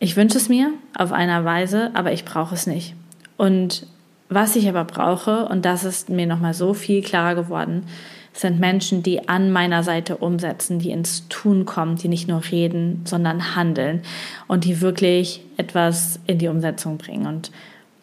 Ich 0.00 0.16
wünsche 0.16 0.38
es 0.38 0.48
mir 0.48 0.70
auf 0.96 1.12
einer 1.12 1.44
Weise, 1.44 1.90
aber 1.94 2.12
ich 2.12 2.24
brauche 2.24 2.54
es 2.54 2.66
nicht. 2.66 2.94
Und 3.36 3.86
was 4.28 4.56
ich 4.56 4.68
aber 4.68 4.84
brauche, 4.84 5.46
und 5.46 5.64
das 5.64 5.84
ist 5.84 6.08
mir 6.08 6.26
nochmal 6.26 6.54
so 6.54 6.74
viel 6.74 7.02
klarer 7.02 7.34
geworden, 7.34 7.84
sind 8.32 8.60
Menschen, 8.60 9.02
die 9.02 9.28
an 9.28 9.50
meiner 9.50 9.82
Seite 9.82 10.18
umsetzen, 10.18 10.78
die 10.78 10.90
ins 10.90 11.26
Tun 11.28 11.64
kommen, 11.64 11.96
die 11.96 12.08
nicht 12.08 12.28
nur 12.28 12.42
reden, 12.50 13.02
sondern 13.04 13.56
handeln 13.56 14.02
und 14.46 14.64
die 14.64 14.80
wirklich 14.80 15.42
etwas 15.56 16.20
in 16.26 16.38
die 16.38 16.48
Umsetzung 16.48 16.98
bringen. 16.98 17.26
Und 17.26 17.50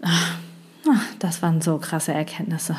ach, 0.02 0.40
das 1.20 1.42
waren 1.42 1.62
so 1.62 1.78
krasse 1.78 2.14
Erkenntnisse. 2.14 2.75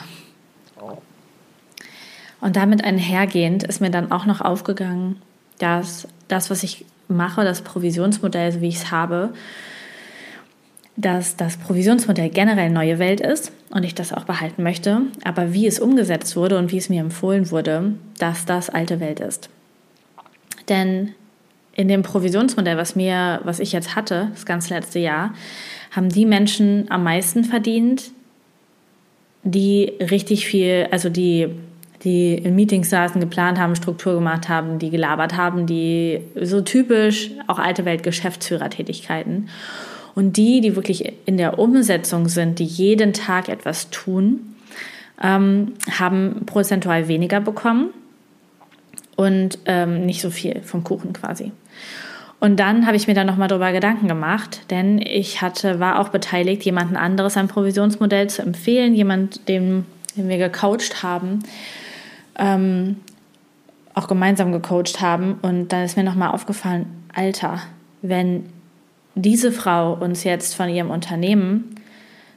Und 2.41 2.57
damit 2.57 2.85
einhergehend 2.85 3.65
ist 3.65 3.81
mir 3.81 3.91
dann 3.91 4.13
auch 4.13 4.27
noch 4.27 4.41
aufgegangen, 4.41 5.17
dass 5.59 6.07
das, 6.29 6.51
was 6.51 6.63
ich 6.63 6.85
mache, 7.09 7.45
das 7.45 7.63
Provisionsmodell, 7.63 8.53
so 8.53 8.61
wie 8.61 8.69
ich 8.69 8.77
es 8.77 8.91
habe, 8.91 9.33
dass 10.97 11.37
das 11.37 11.59
Provisionsmodell 11.59 12.31
generell 12.31 12.71
neue 12.71 12.99
Welt 12.99 13.21
ist 13.21 13.53
und 13.71 13.85
ich 13.85 13.95
das 13.95 14.13
auch 14.13 14.25
behalten 14.25 14.63
möchte, 14.63 15.03
aber 15.25 15.53
wie 15.53 15.67
es 15.67 15.79
umgesetzt 15.79 16.37
wurde 16.37 16.59
und 16.59 16.73
wie 16.73 16.79
es 16.79 16.89
mir 16.89 17.01
empfohlen 17.01 17.51
wurde, 17.51 17.95
dass 18.19 18.47
das 18.47 18.71
alte 18.71 18.99
Welt 18.99 19.21
ist. 19.21 19.51
Denn 20.69 21.15
in 21.75 21.89
dem 21.89 22.03
Provisionsmodell, 22.03 22.79
was 22.79 22.97
mir, 22.97 23.41
was 23.45 23.61
ich 23.61 23.73
jetzt 23.73 23.95
hatte, 23.95 24.29
das 24.33 24.47
ganze 24.47 24.73
letzte 24.73 24.99
Jahr, 24.99 25.35
haben 25.91 26.09
die 26.09 26.25
Menschen 26.25 26.91
am 26.91 27.05
meisten 27.05 27.45
verdient, 27.45 28.11
die 29.43 29.93
richtig 30.01 30.47
viel, 30.47 30.89
also 30.91 31.11
die, 31.11 31.51
die 32.05 32.35
in 32.35 32.55
Meetings 32.55 32.91
saßen, 32.91 33.21
geplant 33.21 33.59
haben, 33.59 33.77
Struktur 33.77 34.15
gemacht 34.15 34.49
haben, 34.49 34.79
die 34.79 34.91
gelabert 34.91 35.37
haben, 35.37 35.67
die 35.67 36.21
so 36.41 36.61
typisch 36.61 37.31
auch 37.47 37.59
alte 37.59 37.85
Welt 37.85 38.03
Geschäftsführertätigkeiten. 38.03 39.49
Und 40.15 40.37
die, 40.37 40.61
die 40.61 40.77
wirklich 40.77 41.13
in 41.27 41.37
der 41.37 41.59
Umsetzung 41.59 42.29
sind, 42.29 42.59
die 42.59 42.65
jeden 42.65 43.13
Tag 43.13 43.49
etwas 43.49 43.91
tun, 43.91 44.55
ähm, 45.23 45.75
haben 45.91 46.43
prozentual 46.47 47.09
weniger 47.09 47.41
bekommen 47.41 47.91
und 49.17 49.59
ähm, 49.67 50.07
nicht 50.07 50.21
so 50.21 50.31
viel 50.31 50.63
vom 50.63 50.85
Kuchen 50.85 51.13
quasi. 51.13 51.53
Und 52.39 52.61
dann 52.61 52.87
habe 52.87 52.97
ich 52.97 53.07
mir 53.07 53.15
dann 53.15 53.27
nochmal 53.27 53.49
darüber 53.49 53.73
Gedanken 53.73 54.09
gemacht, 54.09 54.61
denn 54.71 54.99
ich 54.99 55.41
hatte, 55.41 55.81
war 55.81 55.99
auch 55.99 56.11
beteiligt, 56.11 56.65
jemanden 56.65 56.97
anderes 56.97 57.37
ein 57.37 57.49
Provisionsmodell 57.49 58.29
zu 58.29 58.43
empfehlen, 58.43 58.95
jemand, 58.95 59.49
den, 59.49 59.87
den 60.17 60.29
wir 60.29 60.37
gecoacht 60.37 61.03
haben, 61.03 61.41
ähm, 62.39 62.97
auch 63.95 64.09
gemeinsam 64.09 64.53
gecoacht 64.53 65.01
haben. 65.01 65.39
Und 65.43 65.69
dann 65.69 65.85
ist 65.85 65.97
mir 65.97 66.05
nochmal 66.05 66.31
aufgefallen, 66.31 66.87
Alter, 67.15 67.61
wenn 68.03 68.45
diese 69.15 69.51
Frau 69.53 69.95
uns 69.95 70.25
jetzt 70.25 70.55
von 70.55 70.69
ihrem 70.69 70.91
Unternehmen 70.91 71.77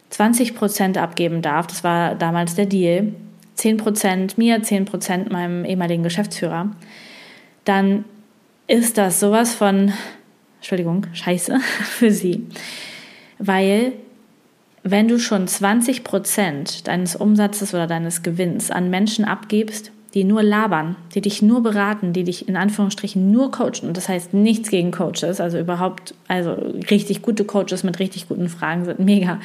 20 0.10 0.56
Prozent 0.56 0.98
abgeben 0.98 1.42
darf, 1.42 1.68
das 1.68 1.84
war 1.84 2.16
damals 2.16 2.56
der 2.56 2.66
Deal, 2.66 3.14
10 3.56 3.78
Prozent 3.78 4.38
mir, 4.38 4.64
10 4.64 4.86
Prozent 4.86 5.32
meinem 5.32 5.66
ehemaligen 5.66 6.02
Geschäftsführer, 6.02 6.72
dann 7.66 8.06
ist 8.68 8.98
das 8.98 9.20
sowas 9.20 9.54
von, 9.54 9.92
Entschuldigung, 10.60 11.08
scheiße 11.14 11.60
für 11.84 12.12
sie. 12.12 12.48
Weil 13.38 13.94
wenn 14.84 15.08
du 15.08 15.20
schon 15.20 15.48
20 15.48 16.04
Prozent 16.04 16.88
deines 16.88 17.16
Umsatzes 17.16 17.74
oder 17.74 17.88
deines 17.88 18.24
Gewinns 18.24 18.72
an 18.72 18.90
Menschen 18.90 19.26
abgibst, 19.26 19.92
die 20.14 20.24
nur 20.24 20.42
labern, 20.42 20.96
die 21.14 21.22
dich 21.22 21.42
nur 21.42 21.62
beraten, 21.62 22.14
die 22.14 22.24
dich 22.24 22.48
in 22.48 22.56
Anführungsstrichen 22.56 23.32
nur 23.32 23.52
coachen. 23.52 23.88
Und 23.88 23.98
das 23.98 24.10
heißt 24.10 24.34
nichts 24.34 24.70
gegen 24.70 24.92
Coaches, 24.92 25.40
also 25.40 25.60
überhaupt, 25.60 26.16
also 26.28 26.54
richtig 26.90 27.22
gute 27.22 27.46
Coaches 27.46 27.84
mit 27.84 28.00
richtig 28.00 28.28
guten 28.28 28.50
Fragen 28.50 28.86
sind 28.86 29.00
mega. 29.00 29.40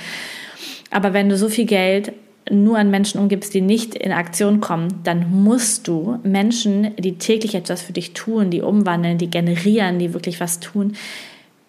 Aber 0.91 1.13
wenn 1.13 1.29
du 1.29 1.37
so 1.37 1.49
viel 1.49 1.67
Geld 1.67 2.13
nur 2.51 2.79
an 2.79 2.91
Menschen 2.91 3.21
umgibst, 3.21 3.55
die 3.55 3.61
nicht 3.61 3.95
in 3.95 4.13
Aktion 4.13 4.61
kommen, 4.61 5.01
dann 5.03 5.31
musst 5.31 5.89
du 5.89 6.19
Menschen, 6.23 6.95
die 6.99 7.19
täglich 7.19 7.55
etwas 7.55 7.83
für 7.83 7.93
dich 7.93 8.13
tun, 8.13 8.51
die 8.51 8.63
umwandeln, 8.63 9.19
die 9.19 9.31
generieren, 9.31 9.99
die 9.99 10.15
wirklich 10.15 10.41
was 10.41 10.61
tun, 10.61 10.95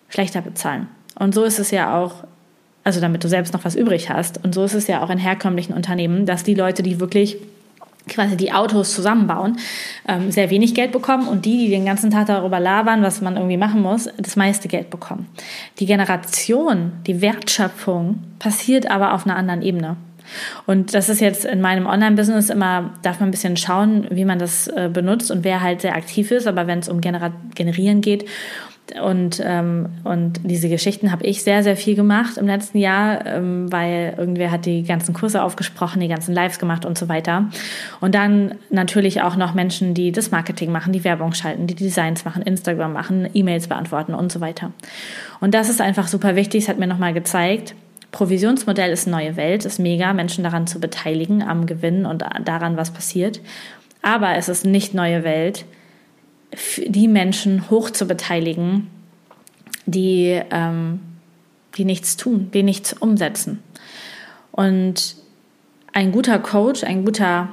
schlechter 0.09 0.41
bezahlen. 0.41 0.87
Und 1.17 1.33
so 1.33 1.43
ist 1.43 1.59
es 1.59 1.71
ja 1.71 1.97
auch, 1.97 2.25
also 2.85 3.01
damit 3.01 3.23
du 3.23 3.27
selbst 3.27 3.53
noch 3.53 3.65
was 3.65 3.75
übrig 3.75 4.09
hast. 4.09 4.41
Und 4.45 4.55
so 4.55 4.63
ist 4.63 4.75
es 4.75 4.87
ja 4.87 5.03
auch 5.03 5.09
in 5.09 5.17
herkömmlichen 5.17 5.73
Unternehmen, 5.73 6.25
dass 6.25 6.43
die 6.43 6.53
Leute, 6.53 6.83
die 6.83 7.01
wirklich 7.01 7.37
quasi 8.07 8.37
die 8.37 8.53
Autos 8.53 8.93
zusammenbauen, 8.93 9.57
ähm, 10.07 10.31
sehr 10.31 10.51
wenig 10.51 10.75
Geld 10.75 10.91
bekommen 10.91 11.27
und 11.27 11.45
die, 11.45 11.57
die 11.57 11.69
den 11.69 11.85
ganzen 11.85 12.11
Tag 12.11 12.27
darüber 12.27 12.59
labern, 12.59 13.01
was 13.01 13.19
man 13.19 13.35
irgendwie 13.35 13.57
machen 13.57 13.81
muss, 13.81 14.07
das 14.17 14.35
meiste 14.35 14.67
Geld 14.67 14.91
bekommen. 14.91 15.27
Die 15.79 15.87
Generation, 15.87 16.91
die 17.07 17.21
Wertschöpfung 17.21 18.19
passiert 18.37 18.89
aber 18.89 19.13
auf 19.13 19.25
einer 19.25 19.35
anderen 19.35 19.63
Ebene. 19.63 19.97
Und 20.65 20.93
das 20.93 21.09
ist 21.09 21.21
jetzt 21.21 21.45
in 21.45 21.61
meinem 21.61 21.85
Online-Business 21.85 22.49
immer, 22.49 22.93
darf 23.01 23.19
man 23.19 23.29
ein 23.29 23.31
bisschen 23.31 23.57
schauen, 23.57 24.07
wie 24.09 24.25
man 24.25 24.39
das 24.39 24.67
äh, 24.67 24.89
benutzt 24.91 25.31
und 25.31 25.43
wer 25.43 25.61
halt 25.61 25.81
sehr 25.81 25.95
aktiv 25.95 26.31
ist. 26.31 26.47
Aber 26.47 26.67
wenn 26.67 26.79
es 26.79 26.89
um 26.89 27.01
Genera 27.01 27.31
Generieren 27.55 28.01
geht 28.01 28.25
und, 29.01 29.41
ähm, 29.43 29.89
und 30.03 30.39
diese 30.43 30.69
Geschichten 30.69 31.11
habe 31.11 31.25
ich 31.25 31.43
sehr, 31.43 31.63
sehr 31.63 31.75
viel 31.75 31.95
gemacht 31.95 32.37
im 32.37 32.45
letzten 32.45 32.77
Jahr, 32.77 33.25
ähm, 33.25 33.71
weil 33.71 34.13
irgendwer 34.17 34.51
hat 34.51 34.65
die 34.65 34.83
ganzen 34.83 35.13
Kurse 35.13 35.41
aufgesprochen, 35.41 36.01
die 36.01 36.07
ganzen 36.07 36.35
Lives 36.35 36.59
gemacht 36.59 36.85
und 36.85 36.97
so 36.97 37.09
weiter. 37.09 37.49
Und 37.99 38.13
dann 38.13 38.55
natürlich 38.69 39.21
auch 39.21 39.37
noch 39.37 39.55
Menschen, 39.55 39.95
die 39.95 40.11
das 40.11 40.29
Marketing 40.29 40.71
machen, 40.71 40.93
die 40.93 41.03
Werbung 41.03 41.33
schalten, 41.33 41.65
die 41.65 41.75
Designs 41.75 42.25
machen, 42.25 42.43
Instagram 42.43 42.93
machen, 42.93 43.27
E-Mails 43.33 43.67
beantworten 43.67 44.13
und 44.13 44.31
so 44.31 44.39
weiter. 44.39 44.71
Und 45.39 45.55
das 45.55 45.69
ist 45.69 45.81
einfach 45.81 46.07
super 46.07 46.35
wichtig. 46.35 46.63
Es 46.63 46.69
hat 46.69 46.77
mir 46.77 46.87
nochmal 46.87 47.13
gezeigt, 47.13 47.75
Provisionsmodell 48.15 48.91
ist 48.91 49.07
neue 49.07 49.35
Welt, 49.35 49.65
ist 49.65 49.77
mega, 49.77 50.13
Menschen 50.13 50.45
daran 50.45 50.67
zu 50.67 50.79
beteiligen, 50.79 51.43
am 51.43 51.65
Gewinn 51.65 52.05
und 52.05 52.23
daran, 52.45 52.77
was 52.77 52.91
passiert. 52.91 53.41
Aber 54.01 54.35
es 54.37 54.47
ist 54.47 54.65
nicht 54.65 54.93
neue 54.93 55.25
Welt, 55.25 55.65
die 56.85 57.09
Menschen 57.09 57.69
hoch 57.69 57.89
zu 57.89 58.07
beteiligen, 58.07 58.87
die, 59.85 60.39
ähm, 60.49 61.01
die 61.75 61.83
nichts 61.83 62.15
tun, 62.15 62.51
die 62.53 62.63
nichts 62.63 62.93
umsetzen. 62.93 63.61
Und 64.53 65.17
ein 65.91 66.13
guter 66.13 66.39
Coach, 66.39 66.85
ein 66.85 67.03
guter 67.03 67.49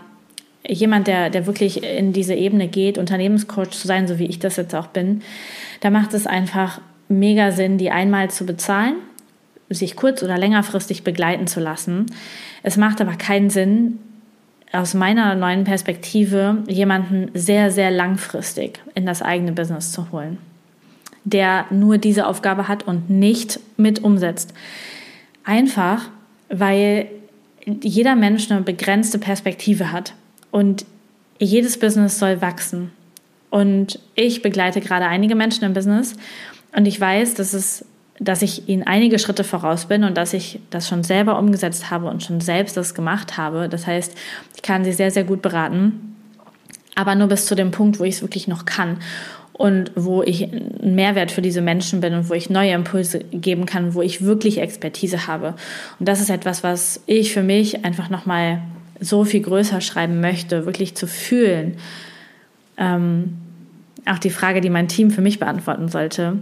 jemand, 0.64 1.08
der, 1.08 1.30
der 1.30 1.46
wirklich 1.46 1.82
in 1.82 2.12
diese 2.12 2.34
Ebene 2.34 2.68
geht, 2.68 2.98
Unternehmenscoach 2.98 3.70
zu 3.70 3.88
sein, 3.88 4.06
so 4.06 4.20
wie 4.20 4.26
ich 4.26 4.38
das 4.38 4.54
jetzt 4.54 4.76
auch 4.76 4.86
bin, 4.86 5.22
da 5.80 5.90
macht 5.90 6.14
es 6.14 6.28
einfach 6.28 6.80
mega 7.08 7.50
Sinn, 7.50 7.78
die 7.78 7.90
einmal 7.90 8.30
zu 8.30 8.46
bezahlen, 8.46 8.94
sich 9.74 9.96
kurz- 9.96 10.22
oder 10.22 10.38
längerfristig 10.38 11.04
begleiten 11.04 11.46
zu 11.46 11.60
lassen. 11.60 12.06
Es 12.62 12.76
macht 12.76 13.00
aber 13.00 13.14
keinen 13.14 13.50
Sinn, 13.50 13.98
aus 14.72 14.94
meiner 14.94 15.34
neuen 15.34 15.64
Perspektive 15.64 16.64
jemanden 16.66 17.30
sehr, 17.34 17.70
sehr 17.70 17.90
langfristig 17.90 18.80
in 18.94 19.04
das 19.04 19.20
eigene 19.20 19.52
Business 19.52 19.92
zu 19.92 20.10
holen, 20.10 20.38
der 21.24 21.66
nur 21.70 21.98
diese 21.98 22.26
Aufgabe 22.26 22.68
hat 22.68 22.86
und 22.86 23.10
nicht 23.10 23.60
mit 23.76 24.02
umsetzt. 24.02 24.54
Einfach, 25.44 26.08
weil 26.48 27.06
jeder 27.66 28.16
Mensch 28.16 28.50
eine 28.50 28.62
begrenzte 28.62 29.18
Perspektive 29.18 29.92
hat 29.92 30.14
und 30.50 30.86
jedes 31.38 31.78
Business 31.78 32.18
soll 32.18 32.40
wachsen. 32.40 32.92
Und 33.50 33.98
ich 34.14 34.40
begleite 34.40 34.80
gerade 34.80 35.06
einige 35.06 35.34
Menschen 35.34 35.64
im 35.64 35.74
Business 35.74 36.14
und 36.74 36.86
ich 36.86 36.98
weiß, 36.98 37.34
dass 37.34 37.52
es 37.52 37.84
dass 38.18 38.42
ich 38.42 38.68
ihnen 38.68 38.82
einige 38.82 39.18
Schritte 39.18 39.44
voraus 39.44 39.86
bin 39.86 40.04
und 40.04 40.16
dass 40.16 40.32
ich 40.32 40.60
das 40.70 40.88
schon 40.88 41.02
selber 41.02 41.38
umgesetzt 41.38 41.90
habe 41.90 42.08
und 42.08 42.22
schon 42.22 42.40
selbst 42.40 42.76
das 42.76 42.94
gemacht 42.94 43.36
habe. 43.36 43.68
Das 43.68 43.86
heißt, 43.86 44.14
ich 44.54 44.62
kann 44.62 44.84
sie 44.84 44.92
sehr, 44.92 45.10
sehr 45.10 45.24
gut 45.24 45.42
beraten, 45.42 46.16
aber 46.94 47.14
nur 47.14 47.28
bis 47.28 47.46
zu 47.46 47.54
dem 47.54 47.70
Punkt, 47.70 47.98
wo 47.98 48.04
ich 48.04 48.16
es 48.16 48.22
wirklich 48.22 48.48
noch 48.48 48.64
kann 48.64 48.98
und 49.52 49.92
wo 49.94 50.22
ich 50.22 50.42
ein 50.42 50.94
Mehrwert 50.94 51.30
für 51.30 51.42
diese 51.42 51.62
Menschen 51.62 52.00
bin 52.00 52.14
und 52.14 52.28
wo 52.28 52.34
ich 52.34 52.50
neue 52.50 52.72
Impulse 52.72 53.20
geben 53.20 53.66
kann, 53.66 53.94
wo 53.94 54.02
ich 54.02 54.22
wirklich 54.22 54.58
Expertise 54.58 55.26
habe. 55.26 55.54
Und 55.98 56.08
das 56.08 56.20
ist 56.20 56.30
etwas, 56.30 56.62
was 56.62 57.02
ich 57.06 57.32
für 57.32 57.42
mich 57.42 57.84
einfach 57.84 58.10
nochmal 58.10 58.62
so 59.00 59.24
viel 59.24 59.40
größer 59.40 59.80
schreiben 59.80 60.20
möchte, 60.20 60.66
wirklich 60.66 60.94
zu 60.94 61.06
fühlen. 61.06 61.76
Ähm, 62.76 63.38
auch 64.04 64.18
die 64.18 64.30
Frage, 64.30 64.60
die 64.60 64.70
mein 64.70 64.88
Team 64.88 65.10
für 65.10 65.22
mich 65.22 65.38
beantworten 65.38 65.88
sollte 65.88 66.38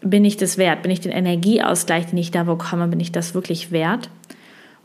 bin 0.00 0.24
ich 0.24 0.36
das 0.36 0.58
wert? 0.58 0.82
Bin 0.82 0.90
ich 0.90 1.00
den 1.00 1.12
Energieausgleich, 1.12 2.06
den 2.06 2.18
ich 2.18 2.30
da 2.30 2.44
bekomme, 2.44 2.88
bin 2.88 3.00
ich 3.00 3.12
das 3.12 3.34
wirklich 3.34 3.72
wert? 3.72 4.10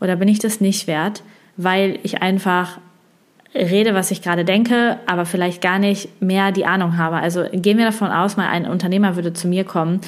Oder 0.00 0.16
bin 0.16 0.28
ich 0.28 0.38
das 0.38 0.60
nicht 0.60 0.86
wert, 0.86 1.22
weil 1.56 1.98
ich 2.02 2.20
einfach 2.22 2.78
rede, 3.54 3.94
was 3.94 4.10
ich 4.10 4.22
gerade 4.22 4.44
denke, 4.44 4.98
aber 5.06 5.26
vielleicht 5.26 5.62
gar 5.62 5.78
nicht 5.78 6.20
mehr 6.20 6.50
die 6.50 6.66
Ahnung 6.66 6.98
habe. 6.98 7.16
Also 7.16 7.44
gehen 7.52 7.78
wir 7.78 7.84
davon 7.84 8.08
aus, 8.08 8.36
mal 8.36 8.48
ein 8.48 8.66
Unternehmer 8.66 9.14
würde 9.14 9.32
zu 9.32 9.46
mir 9.46 9.64
kommen, 9.64 10.00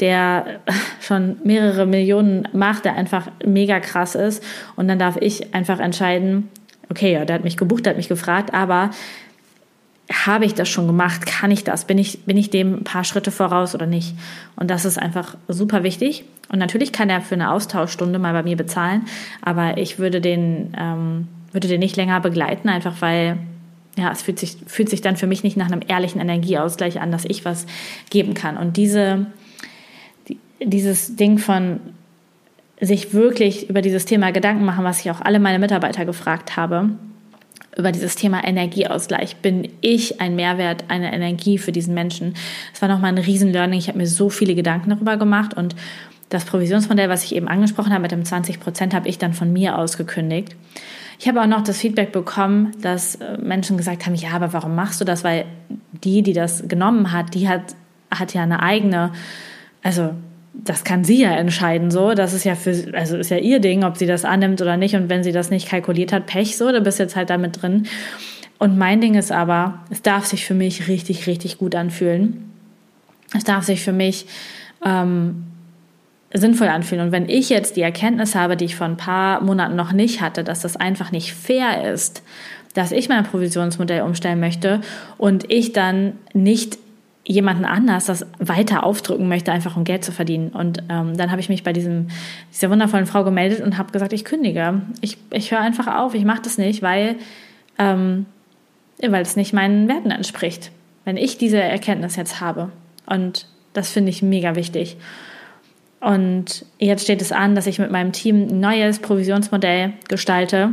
der 0.00 0.60
schon 1.00 1.36
mehrere 1.44 1.86
Millionen 1.86 2.48
macht, 2.52 2.86
der 2.86 2.94
einfach 2.94 3.28
mega 3.44 3.80
krass 3.80 4.14
ist 4.14 4.42
und 4.76 4.88
dann 4.88 4.98
darf 4.98 5.16
ich 5.20 5.54
einfach 5.54 5.78
entscheiden, 5.78 6.48
okay, 6.88 7.12
ja, 7.12 7.24
der 7.24 7.34
hat 7.34 7.44
mich 7.44 7.56
gebucht, 7.56 7.84
der 7.84 7.90
hat 7.90 7.96
mich 7.96 8.08
gefragt, 8.08 8.54
aber 8.54 8.90
habe 10.12 10.44
ich 10.44 10.54
das 10.54 10.68
schon 10.68 10.86
gemacht? 10.86 11.26
Kann 11.26 11.50
ich 11.50 11.64
das? 11.64 11.84
Bin 11.84 11.98
ich, 11.98 12.24
bin 12.24 12.36
ich 12.36 12.50
dem 12.50 12.74
ein 12.74 12.84
paar 12.84 13.04
Schritte 13.04 13.30
voraus 13.30 13.74
oder 13.74 13.86
nicht? 13.86 14.14
Und 14.54 14.70
das 14.70 14.84
ist 14.84 14.98
einfach 14.98 15.36
super 15.48 15.82
wichtig. 15.82 16.24
Und 16.48 16.58
natürlich 16.58 16.92
kann 16.92 17.10
er 17.10 17.20
für 17.20 17.34
eine 17.34 17.50
Austauschstunde 17.50 18.18
mal 18.18 18.32
bei 18.32 18.44
mir 18.44 18.56
bezahlen, 18.56 19.06
aber 19.42 19.78
ich 19.78 19.98
würde 19.98 20.20
den, 20.20 20.74
ähm, 20.78 21.28
würde 21.50 21.66
den 21.66 21.80
nicht 21.80 21.96
länger 21.96 22.20
begleiten, 22.20 22.68
einfach 22.68 23.00
weil 23.00 23.38
ja, 23.98 24.12
es 24.12 24.22
fühlt 24.22 24.38
sich, 24.38 24.58
fühlt 24.66 24.90
sich 24.90 25.00
dann 25.00 25.16
für 25.16 25.26
mich 25.26 25.42
nicht 25.42 25.56
nach 25.56 25.66
einem 25.66 25.80
ehrlichen 25.86 26.20
Energieausgleich 26.20 27.00
an, 27.00 27.10
dass 27.10 27.24
ich 27.24 27.44
was 27.44 27.66
geben 28.10 28.34
kann. 28.34 28.58
Und 28.58 28.76
diese, 28.76 29.26
die, 30.28 30.38
dieses 30.62 31.16
Ding 31.16 31.38
von 31.38 31.80
sich 32.80 33.14
wirklich 33.14 33.70
über 33.70 33.80
dieses 33.80 34.04
Thema 34.04 34.32
Gedanken 34.32 34.64
machen, 34.64 34.84
was 34.84 35.00
ich 35.00 35.10
auch 35.10 35.22
alle 35.22 35.40
meine 35.40 35.58
Mitarbeiter 35.58 36.04
gefragt 36.04 36.56
habe, 36.56 36.90
über 37.76 37.92
dieses 37.92 38.16
Thema 38.16 38.42
Energieausgleich. 38.42 39.36
Bin 39.36 39.68
ich 39.80 40.20
ein 40.20 40.34
Mehrwert, 40.34 40.84
eine 40.88 41.12
Energie 41.12 41.58
für 41.58 41.72
diesen 41.72 41.94
Menschen? 41.94 42.34
Es 42.72 42.80
war 42.80 42.88
nochmal 42.88 43.12
ein 43.12 43.18
Riesen-Learning. 43.18 43.78
Ich 43.78 43.88
habe 43.88 43.98
mir 43.98 44.06
so 44.06 44.30
viele 44.30 44.54
Gedanken 44.54 44.90
darüber 44.90 45.16
gemacht 45.16 45.54
und 45.54 45.76
das 46.28 46.44
Provisionsmodell, 46.44 47.08
was 47.08 47.24
ich 47.24 47.36
eben 47.36 47.48
angesprochen 47.48 47.92
habe 47.92 48.02
mit 48.02 48.10
dem 48.10 48.24
20 48.24 48.58
Prozent, 48.58 48.94
habe 48.94 49.08
ich 49.08 49.18
dann 49.18 49.32
von 49.32 49.52
mir 49.52 49.78
aus 49.78 49.96
gekündigt. 49.96 50.56
Ich 51.18 51.28
habe 51.28 51.40
auch 51.40 51.46
noch 51.46 51.62
das 51.62 51.78
Feedback 51.78 52.12
bekommen, 52.12 52.72
dass 52.80 53.16
äh, 53.16 53.38
Menschen 53.38 53.76
gesagt 53.76 54.06
haben, 54.06 54.14
ja, 54.14 54.30
aber 54.30 54.52
warum 54.52 54.74
machst 54.74 55.00
du 55.00 55.04
das? 55.04 55.24
Weil 55.24 55.46
die, 55.92 56.22
die 56.22 56.32
das 56.32 56.66
genommen 56.68 57.12
hat, 57.12 57.34
die 57.34 57.48
hat, 57.48 57.74
hat 58.10 58.34
ja 58.34 58.42
eine 58.42 58.62
eigene, 58.62 59.12
also 59.82 60.14
das 60.64 60.84
kann 60.84 61.04
sie 61.04 61.20
ja 61.22 61.30
entscheiden, 61.32 61.90
so. 61.90 62.14
Das 62.14 62.32
ist 62.32 62.44
ja 62.44 62.54
für, 62.54 62.92
also 62.94 63.16
ist 63.16 63.30
ja 63.30 63.38
ihr 63.38 63.60
Ding, 63.60 63.84
ob 63.84 63.96
sie 63.96 64.06
das 64.06 64.24
annimmt 64.24 64.60
oder 64.60 64.76
nicht. 64.76 64.94
Und 64.96 65.08
wenn 65.08 65.22
sie 65.22 65.32
das 65.32 65.50
nicht 65.50 65.68
kalkuliert 65.68 66.12
hat, 66.12 66.26
Pech, 66.26 66.56
so, 66.56 66.70
du 66.72 66.80
bist 66.80 66.98
jetzt 66.98 67.16
halt 67.16 67.30
damit 67.30 67.62
drin. 67.62 67.86
Und 68.58 68.78
mein 68.78 69.00
Ding 69.00 69.14
ist 69.14 69.32
aber, 69.32 69.80
es 69.90 70.02
darf 70.02 70.24
sich 70.24 70.44
für 70.44 70.54
mich 70.54 70.88
richtig, 70.88 71.26
richtig 71.26 71.58
gut 71.58 71.74
anfühlen. 71.74 72.50
Es 73.36 73.44
darf 73.44 73.64
sich 73.64 73.82
für 73.82 73.92
mich 73.92 74.26
ähm, 74.84 75.44
sinnvoll 76.32 76.68
anfühlen. 76.68 77.06
Und 77.06 77.12
wenn 77.12 77.28
ich 77.28 77.50
jetzt 77.50 77.76
die 77.76 77.82
Erkenntnis 77.82 78.34
habe, 78.34 78.56
die 78.56 78.64
ich 78.64 78.76
vor 78.76 78.86
ein 78.86 78.96
paar 78.96 79.42
Monaten 79.42 79.76
noch 79.76 79.92
nicht 79.92 80.20
hatte, 80.20 80.42
dass 80.42 80.60
das 80.60 80.76
einfach 80.76 81.12
nicht 81.12 81.34
fair 81.34 81.92
ist, 81.92 82.22
dass 82.74 82.92
ich 82.92 83.08
mein 83.08 83.24
Provisionsmodell 83.24 84.02
umstellen 84.02 84.40
möchte 84.40 84.80
und 85.18 85.50
ich 85.50 85.72
dann 85.72 86.12
nicht 86.34 86.78
jemanden 87.26 87.64
anders 87.64 88.06
das 88.06 88.24
weiter 88.38 88.84
aufdrücken 88.84 89.28
möchte, 89.28 89.50
einfach 89.50 89.76
um 89.76 89.82
Geld 89.82 90.04
zu 90.04 90.12
verdienen. 90.12 90.50
Und 90.50 90.84
ähm, 90.88 91.16
dann 91.16 91.30
habe 91.32 91.40
ich 91.40 91.48
mich 91.48 91.64
bei 91.64 91.72
diesem, 91.72 92.06
dieser 92.52 92.70
wundervollen 92.70 93.06
Frau 93.06 93.24
gemeldet 93.24 93.60
und 93.60 93.78
habe 93.78 93.90
gesagt, 93.90 94.12
ich 94.12 94.24
kündige. 94.24 94.80
Ich, 95.00 95.18
ich 95.30 95.50
höre 95.50 95.60
einfach 95.60 95.88
auf, 95.88 96.14
ich 96.14 96.24
mache 96.24 96.42
das 96.42 96.56
nicht, 96.56 96.82
weil, 96.82 97.16
ähm, 97.78 98.26
es 98.98 99.36
nicht 99.36 99.52
meinen 99.52 99.88
Werten 99.88 100.10
entspricht. 100.10 100.70
Wenn 101.04 101.16
ich 101.16 101.36
diese 101.36 101.60
Erkenntnis 101.60 102.16
jetzt 102.16 102.40
habe. 102.40 102.70
Und 103.06 103.46
das 103.72 103.90
finde 103.90 104.10
ich 104.10 104.22
mega 104.22 104.54
wichtig. 104.54 104.96
Und 106.00 106.64
jetzt 106.78 107.02
steht 107.02 107.20
es 107.20 107.32
an, 107.32 107.56
dass 107.56 107.66
ich 107.66 107.78
mit 107.78 107.90
meinem 107.90 108.12
Team 108.12 108.48
ein 108.48 108.60
neues 108.60 109.00
Provisionsmodell 109.00 109.94
gestalte, 110.08 110.70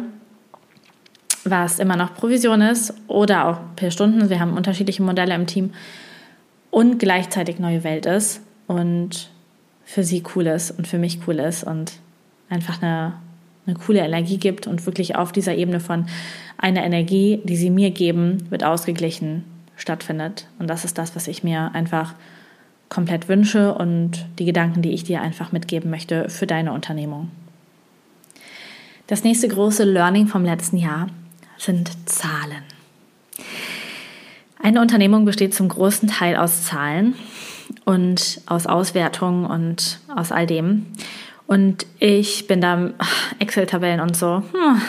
was 1.44 1.80
immer 1.80 1.98
noch 1.98 2.14
Provision 2.14 2.62
ist 2.62 2.94
oder 3.08 3.48
auch 3.48 3.58
per 3.76 3.90
Stunden. 3.90 4.30
Wir 4.30 4.40
haben 4.40 4.54
unterschiedliche 4.54 5.02
Modelle 5.02 5.34
im 5.34 5.48
Team 5.48 5.72
und 6.74 6.98
gleichzeitig 6.98 7.60
neue 7.60 7.84
Welt 7.84 8.08
ist 8.08 8.42
und 8.66 9.30
für 9.86 10.04
sie 10.04 10.24
cool 10.34 10.48
ist 10.48 10.72
und 10.72 10.88
für 10.88 10.98
mich 10.98 11.20
cool 11.28 11.38
ist 11.38 11.64
und 11.64 11.94
einfach 12.50 12.82
eine, 12.82 13.14
eine 13.68 13.76
coole 13.76 14.00
Energie 14.00 14.38
gibt 14.38 14.66
und 14.66 14.84
wirklich 14.88 15.16
auf 15.16 15.32
dieser 15.32 15.54
Ebene 15.54 15.80
von 15.80 16.08
einer 16.58 16.84
Energie, 16.84 17.42
die 17.44 17.58
sie 17.58 17.70
mir 17.70 17.92
geben, 17.92 18.50
wird 18.50 18.64
ausgeglichen 18.64 19.44
stattfindet. 19.76 20.48
Und 20.58 20.68
das 20.68 20.84
ist 20.84 20.98
das, 20.98 21.16
was 21.16 21.28
ich 21.28 21.44
mir 21.44 21.76
einfach 21.76 22.16
komplett 22.90 23.30
wünsche 23.30 23.76
und 23.76 24.26
die 24.40 24.46
Gedanken, 24.46 24.82
die 24.82 24.94
ich 24.94 25.04
dir 25.04 25.22
einfach 25.22 25.52
mitgeben 25.52 25.92
möchte 25.92 26.28
für 26.28 26.48
deine 26.48 26.74
Unternehmung. 26.74 27.30
Das 29.06 29.24
nächste 29.24 29.48
große 29.48 29.84
Learning 29.84 30.26
vom 30.26 30.44
letzten 30.44 30.78
Jahr 30.78 31.06
sind 31.60 31.92
Zahlen. 32.10 32.64
Eine 34.64 34.80
Unternehmung 34.80 35.26
besteht 35.26 35.54
zum 35.54 35.68
großen 35.68 36.08
Teil 36.08 36.38
aus 36.38 36.64
Zahlen 36.64 37.16
und 37.84 38.40
aus 38.46 38.66
Auswertungen 38.66 39.46
und 39.46 40.00
aus 40.16 40.32
all 40.32 40.48
dem. 40.48 40.86
Und 41.48 41.86
ich 42.00 42.48
bin 42.48 42.62
da 42.62 42.92
Excel-Tabellen 43.40 44.00
und 44.00 44.16
so 44.16 44.38
hm, 44.38 44.82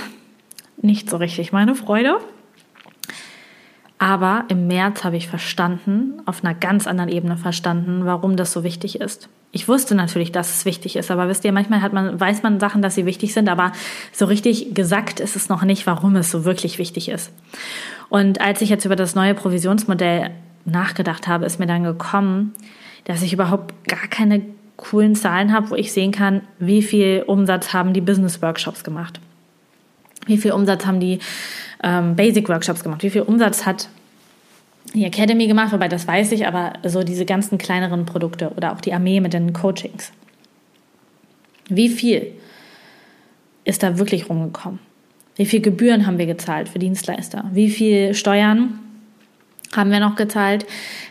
nicht 0.81 1.11
so 1.11 1.17
richtig 1.17 1.51
meine 1.51 1.75
Freude. 1.75 2.19
Aber 3.99 4.45
im 4.47 4.69
März 4.69 5.03
habe 5.03 5.17
ich 5.17 5.27
verstanden, 5.27 6.23
auf 6.25 6.45
einer 6.45 6.55
ganz 6.55 6.87
anderen 6.87 7.11
Ebene 7.11 7.37
verstanden, 7.37 8.05
warum 8.05 8.37
das 8.37 8.53
so 8.53 8.63
wichtig 8.63 9.01
ist. 9.01 9.29
Ich 9.51 9.67
wusste 9.67 9.97
natürlich, 9.97 10.31
dass 10.31 10.57
es 10.57 10.65
wichtig 10.65 10.95
ist, 10.95 11.11
aber 11.11 11.29
wisst 11.29 11.45
ihr, 11.45 11.53
manchmal 11.53 11.83
hat 11.83 11.93
man, 11.93 12.21
weiß 12.21 12.45
man 12.45 12.61
Sachen, 12.61 12.81
dass 12.81 12.95
sie 12.95 13.07
wichtig 13.07 13.35
sind, 13.35 13.49
aber 13.49 13.73
so 14.13 14.27
richtig 14.27 14.73
gesagt 14.75 15.19
ist 15.19 15.35
es 15.35 15.49
noch 15.49 15.63
nicht, 15.63 15.85
warum 15.89 16.15
es 16.15 16.31
so 16.31 16.45
wirklich 16.45 16.79
wichtig 16.79 17.09
ist. 17.09 17.33
Und 18.09 18.41
als 18.41 18.61
ich 18.61 18.69
jetzt 18.69 18.85
über 18.85 18.97
das 18.97 19.15
neue 19.15 19.35
Provisionsmodell 19.35 20.31
nachgedacht 20.65 21.29
habe, 21.29 21.45
ist 21.45 21.59
mir 21.59 21.67
dann 21.67 21.85
gekommen, 21.85 22.55
dass 23.05 23.23
ich 23.23 23.33
überhaupt 23.33 23.75
gar 23.87 24.09
keine 24.09 24.43
coolen 24.77 25.15
Zahlen 25.15 25.53
habe, 25.53 25.71
wo 25.71 25.75
ich 25.75 25.93
sehen 25.93 26.13
kann, 26.13 26.43
wie 26.59 26.83
viel 26.83 27.25
Umsatz 27.27 27.73
haben 27.73 27.93
die 27.93 28.01
Business 28.01 28.43
Workshops 28.43 28.83
gemacht. 28.83 29.21
Wie 30.27 30.39
viel 30.39 30.53
Umsatz 30.53 30.87
haben 30.87 31.01
die 31.01 31.19
ähm, 31.83 32.17
Basic 32.17 32.49
Workshops 32.49 32.83
gemacht? 32.83 33.03
Wie 33.03 33.11
viel 33.11 33.23
Umsatz 33.23 33.67
hat 33.67 33.89
die 34.95 35.05
Academy 35.05 35.47
gemacht? 35.47 35.73
Wobei 35.73 35.89
das 35.89 36.09
weiß 36.09 36.33
ich, 36.33 36.47
aber 36.47 36.73
so 36.85 37.03
diese 37.03 37.25
ganzen 37.25 37.59
kleineren 37.59 38.07
Produkte 38.07 38.51
oder 38.51 38.73
auch 38.73 38.81
die 38.81 38.95
Armee 38.95 39.21
mit 39.21 39.33
den 39.33 39.53
Coachings. 39.53 40.13
Wie 41.69 41.89
viel 41.89 42.33
ist 43.65 43.83
da 43.83 43.99
wirklich 43.99 44.29
rumgekommen? 44.29 44.79
Wie 45.37 45.47
viel 45.47 45.61
Gebühren 45.61 46.07
haben 46.07 46.19
wir 46.19 46.27
gezahlt 46.27 46.69
für 46.69 46.79
Dienstleister? 46.79 47.45
Wie 47.53 47.71
viel 47.71 48.15
Steuern 48.15 48.79
haben 49.75 49.91
wir 49.91 50.01
noch 50.01 50.15
gezahlt? 50.15 50.67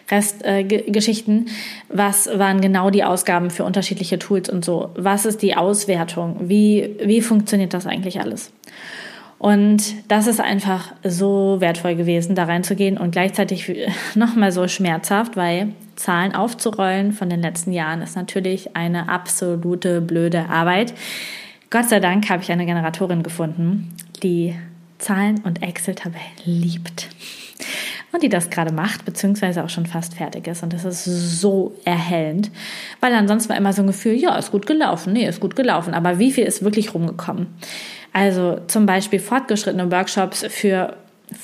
Restgeschichten. 0.09 1.47
Äh, 1.47 1.49
Was 1.89 2.27
waren 2.27 2.61
genau 2.61 2.89
die 2.89 3.03
Ausgaben 3.03 3.49
für 3.49 3.63
unterschiedliche 3.63 4.19
Tools 4.19 4.49
und 4.49 4.63
so? 4.63 4.91
Was 4.95 5.25
ist 5.25 5.41
die 5.41 5.55
Auswertung? 5.55 6.37
Wie, 6.49 6.95
wie 7.03 7.21
funktioniert 7.21 7.73
das 7.73 7.87
eigentlich 7.87 8.19
alles? 8.19 8.51
Und 9.39 10.09
das 10.09 10.27
ist 10.27 10.39
einfach 10.39 10.93
so 11.03 11.57
wertvoll 11.59 11.95
gewesen, 11.95 12.33
da 12.33 12.45
reinzugehen 12.45 12.97
und 12.97 13.11
gleichzeitig 13.11 13.73
nochmal 14.15 14.53
so 14.53 14.67
schmerzhaft, 14.67 15.35
weil 15.35 15.73
Zahlen 15.95 16.33
aufzurollen 16.33 17.11
von 17.11 17.29
den 17.29 17.41
letzten 17.41 17.71
Jahren 17.71 18.01
ist 18.01 18.15
natürlich 18.15 18.75
eine 18.75 19.09
absolute 19.09 19.99
blöde 19.99 20.47
Arbeit. 20.49 20.93
Gott 21.69 21.89
sei 21.89 21.99
Dank 21.99 22.29
habe 22.29 22.41
ich 22.41 22.51
eine 22.51 22.65
Generatorin 22.65 23.23
gefunden, 23.23 23.89
die 24.23 24.55
Zahlen 24.97 25.41
und 25.43 25.61
Excel-Tabellen 25.61 26.23
liebt 26.45 27.09
und 28.13 28.21
die 28.21 28.29
das 28.29 28.49
gerade 28.49 28.71
macht, 28.71 29.05
beziehungsweise 29.05 29.63
auch 29.63 29.69
schon 29.69 29.85
fast 29.85 30.13
fertig 30.13 30.47
ist. 30.47 30.63
Und 30.63 30.71
das 30.71 30.85
ist 30.85 31.41
so 31.41 31.75
erhellend, 31.83 32.51
weil 33.01 33.13
ansonsten 33.13 33.49
war 33.49 33.57
immer 33.57 33.73
so 33.73 33.81
ein 33.81 33.87
Gefühl, 33.87 34.13
ja, 34.13 34.37
ist 34.37 34.51
gut 34.51 34.67
gelaufen, 34.67 35.13
nee, 35.13 35.27
ist 35.27 35.39
gut 35.39 35.55
gelaufen, 35.55 35.93
aber 35.93 36.19
wie 36.19 36.31
viel 36.31 36.45
ist 36.45 36.63
wirklich 36.63 36.93
rumgekommen? 36.93 37.47
Also 38.13 38.59
zum 38.67 38.85
Beispiel 38.85 39.19
fortgeschrittene 39.19 39.91
Workshops 39.91 40.45
für 40.49 40.95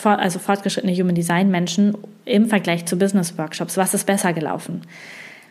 also 0.04 0.38
fortgeschrittene 0.38 0.94
Human 0.94 1.16
Design 1.16 1.50
Menschen 1.50 1.98
im 2.26 2.48
Vergleich 2.48 2.86
zu 2.86 2.96
Business 2.98 3.38
Workshops. 3.40 3.76
Was 3.76 3.96
ist 3.96 4.06
besser 4.06 4.34
gelaufen? 4.34 4.82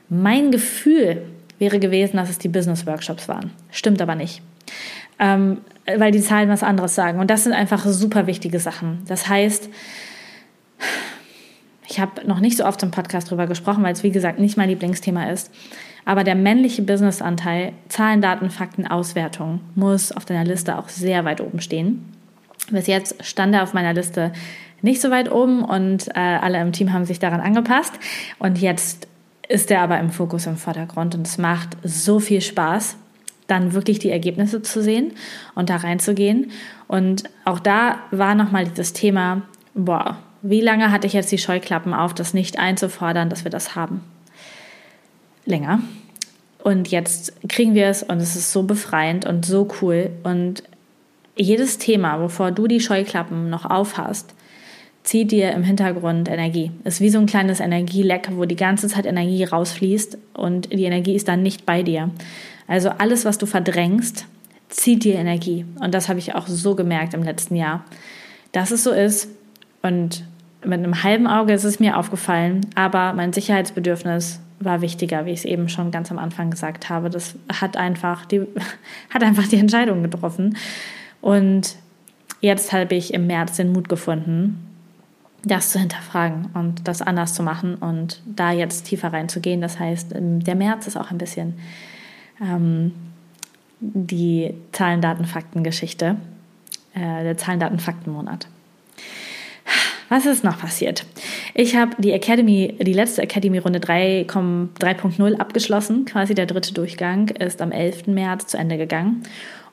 Mein 0.09 0.53
Gefühl 0.53 1.23
wäre 1.59 1.81
gewesen, 1.81 2.19
dass 2.19 2.31
es 2.31 2.39
die 2.39 2.49
Business 2.49 2.87
Workshops 2.87 3.29
waren. 3.29 3.51
Stimmt 3.73 4.01
aber 4.01 4.15
nicht. 4.15 4.41
Ähm, 5.19 5.59
weil 5.97 6.13
die 6.13 6.21
Zahlen 6.21 6.49
was 6.49 6.63
anderes 6.63 6.95
sagen. 6.95 7.19
Und 7.19 7.31
das 7.31 7.45
sind 7.45 7.53
einfach 7.55 7.85
super 7.87 8.27
wichtige 8.27 8.61
Sachen. 8.61 9.01
Das 9.09 9.29
heißt, 9.29 9.71
ich 11.89 11.99
habe 11.99 12.27
noch 12.27 12.41
nicht 12.41 12.57
so 12.57 12.67
oft 12.67 12.83
im 12.83 12.91
Podcast 12.91 13.31
drüber 13.31 13.47
gesprochen, 13.47 13.83
weil 13.83 13.95
es 13.95 14.03
wie 14.03 14.11
gesagt 14.11 14.39
nicht 14.39 14.57
mein 14.57 14.69
Lieblingsthema 14.69 15.31
ist. 15.31 15.51
Aber 16.05 16.25
der 16.25 16.35
männliche 16.35 16.83
Businessanteil, 16.83 17.73
Zahlen, 17.89 18.21
Daten, 18.21 18.51
Fakten, 18.51 18.87
Auswertung, 18.87 19.61
muss 19.75 20.13
auf 20.13 20.25
deiner 20.25 20.45
Liste 20.45 20.79
auch 20.79 20.89
sehr 20.89 21.25
weit 21.25 21.41
oben 21.41 21.61
stehen. 21.61 22.13
Bis 22.71 22.87
jetzt 22.87 23.25
stand 23.25 23.55
er 23.55 23.63
auf 23.63 23.73
meiner 23.73 23.95
Liste 23.95 24.33
nicht 24.83 25.01
so 25.01 25.11
weit 25.11 25.31
oben 25.33 25.65
und 25.65 26.09
äh, 26.09 26.21
alle 26.21 26.61
im 26.61 26.73
Team 26.73 26.93
haben 26.93 27.05
sich 27.05 27.19
daran 27.19 27.41
angepasst. 27.41 27.93
Und 28.39 28.61
jetzt 28.61 29.09
ist 29.49 29.71
er 29.71 29.81
aber 29.81 29.99
im 29.99 30.11
Fokus 30.11 30.47
im 30.47 30.57
Vordergrund 30.57 31.15
und 31.15 31.27
es 31.27 31.39
macht 31.39 31.77
so 31.83 32.21
viel 32.21 32.43
Spaß, 32.43 32.97
dann 33.49 33.73
wirklich 33.73 33.99
die 33.99 34.11
Ergebnisse 34.11 34.63
zu 34.63 34.83
sehen 34.83 35.13
und 35.57 35.71
da 35.71 35.77
reinzugehen. 35.77 36.53
Und 36.87 37.25
auch 37.45 37.59
da 37.59 37.99
war 38.13 38.37
nochmal 38.37 38.67
dieses 38.67 38.93
Thema, 38.93 39.43
boah, 39.75 40.19
wie 40.43 40.61
lange 40.61 40.93
hatte 40.93 41.09
ich 41.09 41.15
jetzt 41.15 41.33
die 41.33 41.39
Scheuklappen 41.39 41.93
auf, 41.93 42.15
das 42.15 42.33
nicht 42.33 42.61
einzufordern, 42.61 43.29
dass 43.29 43.43
wir 43.43 43.51
das 43.51 43.75
haben? 43.75 44.03
länger. 45.49 45.81
Und 46.63 46.89
jetzt 46.89 47.33
kriegen 47.49 47.75
wir 47.75 47.87
es 47.87 48.03
und 48.03 48.19
es 48.19 48.37
ist 48.37 48.53
so 48.53 48.63
befreiend 48.63 49.27
und 49.27 49.47
so 49.47 49.69
cool. 49.81 50.11
Und 50.23 50.63
jedes 51.37 51.79
Thema, 51.79 52.21
wovor 52.21 52.51
du 52.51 52.67
die 52.67 52.81
Scheuklappen 52.81 53.49
noch 53.49 53.65
aufhast, 53.65 54.35
zieht 55.05 55.31
dir 55.31 55.53
im 55.53 55.63
Hintergrund 55.63 56.29
Energie. 56.29 56.71
Ist 56.85 57.01
wie 57.01 57.09
so 57.09 57.19
ein 57.19 57.27
kleines 57.27 57.61
Energieleck, 57.61 58.29
wo 58.33 58.45
die 58.45 58.57
ganze 58.57 58.89
Zeit 58.89 59.07
Energie 59.07 59.45
rausfließt 59.45 60.19
und 60.35 60.71
die 60.73 60.85
Energie 60.85 61.15
ist 61.15 61.29
dann 61.29 61.43
nicht 61.43 61.65
bei 61.65 61.83
dir. 61.83 62.11
Also 62.69 62.91
alles, 62.91 63.25
was 63.25 63.39
du 63.39 63.47
verdrängst, 63.47 64.27
zieht 64.69 65.03
dir 65.05 65.17
Energie. 65.17 65.65
Und 65.81 65.95
das 65.95 66.09
habe 66.09 66.19
ich 66.19 66.35
auch 66.35 66.47
so 66.47 66.75
gemerkt 66.75 67.15
im 67.15 67.23
letzten 67.23 67.57
Jahr, 67.57 67.85
dass 68.53 68.71
es 68.71 68.85
so 68.85 68.93
ist. 68.93 69.29
Und 69.83 70.25
mit 70.63 70.79
einem 70.79 71.03
halben 71.03 71.27
Auge 71.27 71.53
ist 71.53 71.65
es 71.65 71.81
mir 71.81 71.97
aufgefallen, 71.97 72.61
aber 72.75 73.13
mein 73.15 73.33
Sicherheitsbedürfnis 73.33 74.41
war 74.61 74.81
wichtiger, 74.81 75.25
wie 75.25 75.31
ich 75.31 75.41
es 75.41 75.45
eben 75.45 75.69
schon 75.69 75.91
ganz 75.91 76.11
am 76.11 76.19
Anfang 76.19 76.51
gesagt 76.51 76.89
habe. 76.89 77.11
Das 77.11 77.37
hat 77.53 77.77
einfach 77.77 78.27
die, 78.27 78.43
hat 79.11 79.23
einfach 79.23 79.49
die 79.49 79.57
Entscheidung 79.57 80.03
getroffen. 80.03 80.57
Und 81.21 81.77
jetzt 82.41 82.73
habe 82.73 82.95
ich 82.95 83.15
im 83.15 83.27
März 83.27 83.57
den 83.57 83.73
Mut 83.73 83.89
gefunden, 83.89 84.65
das 85.45 85.71
zu 85.71 85.79
hinterfragen 85.79 86.51
und 86.55 86.89
das 86.89 87.01
anders 87.01 87.35
zu 87.35 87.43
machen 87.43 87.77
und 87.77 88.21
da 88.27 88.51
jetzt 88.51 88.85
tiefer 88.85 89.13
reinzugehen. 89.13 89.61
Das 89.61 89.79
heißt, 89.79 90.13
der 90.13 90.55
März 90.57 90.89
ist 90.89 90.97
auch 90.97 91.11
ein 91.13 91.19
bisschen 91.19 91.55
ähm, 92.41 92.93
die 93.81 94.55
Zahlen, 94.73 95.01
Daten, 95.01 95.25
Fakten 95.25 95.63
Geschichte, 95.65 96.17
äh, 96.95 97.23
der 97.23 97.37
Zahlen, 97.37 97.61
Daten, 97.61 97.79
Fakten 97.79 98.13
Monat. 98.13 98.49
Was 100.09 100.25
ist 100.25 100.43
noch 100.43 100.59
passiert? 100.59 101.05
Ich 101.55 101.77
habe 101.77 101.93
die 101.99 102.13
Academy, 102.13 102.75
die 102.81 102.95
letzte 102.95 103.23
Academy-Runde 103.23 103.79
3.0 103.79 105.37
abgeschlossen. 105.37 106.07
Quasi 106.07 106.35
der 106.35 106.47
dritte 106.47 106.73
Durchgang 106.73 107.29
ist 107.29 107.61
am 107.61 107.73
11. 107.73 108.07
März 108.07 108.47
zu 108.47 108.57
Ende 108.57 108.79
gegangen. 108.79 109.23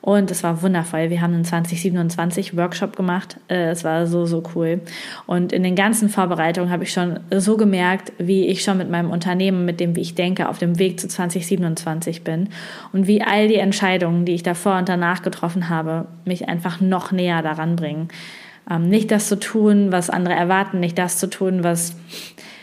Und 0.02 0.30
es 0.30 0.42
war 0.42 0.62
wundervoll. 0.62 1.08
Wir 1.08 1.22
haben 1.22 1.32
einen 1.34 1.44
2027 1.44 2.56
Workshop 2.56 2.96
gemacht. 2.96 3.38
Äh, 3.48 3.70
es 3.70 3.82
war 3.82 4.06
so, 4.06 4.26
so 4.26 4.42
cool. 4.54 4.82
Und 5.26 5.52
in 5.52 5.62
den 5.62 5.74
ganzen 5.74 6.10
Vorbereitungen 6.10 6.70
habe 6.70 6.84
ich 6.84 6.92
schon 6.92 7.18
so 7.34 7.56
gemerkt, 7.56 8.12
wie 8.18 8.46
ich 8.46 8.62
schon 8.62 8.76
mit 8.76 8.90
meinem 8.90 9.10
Unternehmen, 9.10 9.64
mit 9.64 9.80
dem, 9.80 9.96
wie 9.96 10.02
ich 10.02 10.14
denke, 10.14 10.48
auf 10.48 10.58
dem 10.58 10.78
Weg 10.78 11.00
zu 11.00 11.08
2027 11.08 12.22
bin. 12.22 12.50
Und 12.92 13.06
wie 13.06 13.22
all 13.22 13.48
die 13.48 13.56
Entscheidungen, 13.56 14.26
die 14.26 14.34
ich 14.34 14.42
davor 14.42 14.76
und 14.76 14.88
danach 14.88 15.22
getroffen 15.22 15.70
habe, 15.70 16.06
mich 16.24 16.46
einfach 16.46 16.80
noch 16.80 17.10
näher 17.10 17.42
daran 17.42 17.74
bringen 17.74 18.08
ähm, 18.70 18.88
nicht 18.88 19.10
das 19.10 19.28
zu 19.28 19.38
tun, 19.38 19.92
was 19.92 20.10
andere 20.10 20.34
erwarten, 20.34 20.80
nicht 20.80 20.98
das 20.98 21.18
zu 21.18 21.28
tun, 21.28 21.62
was, 21.62 21.96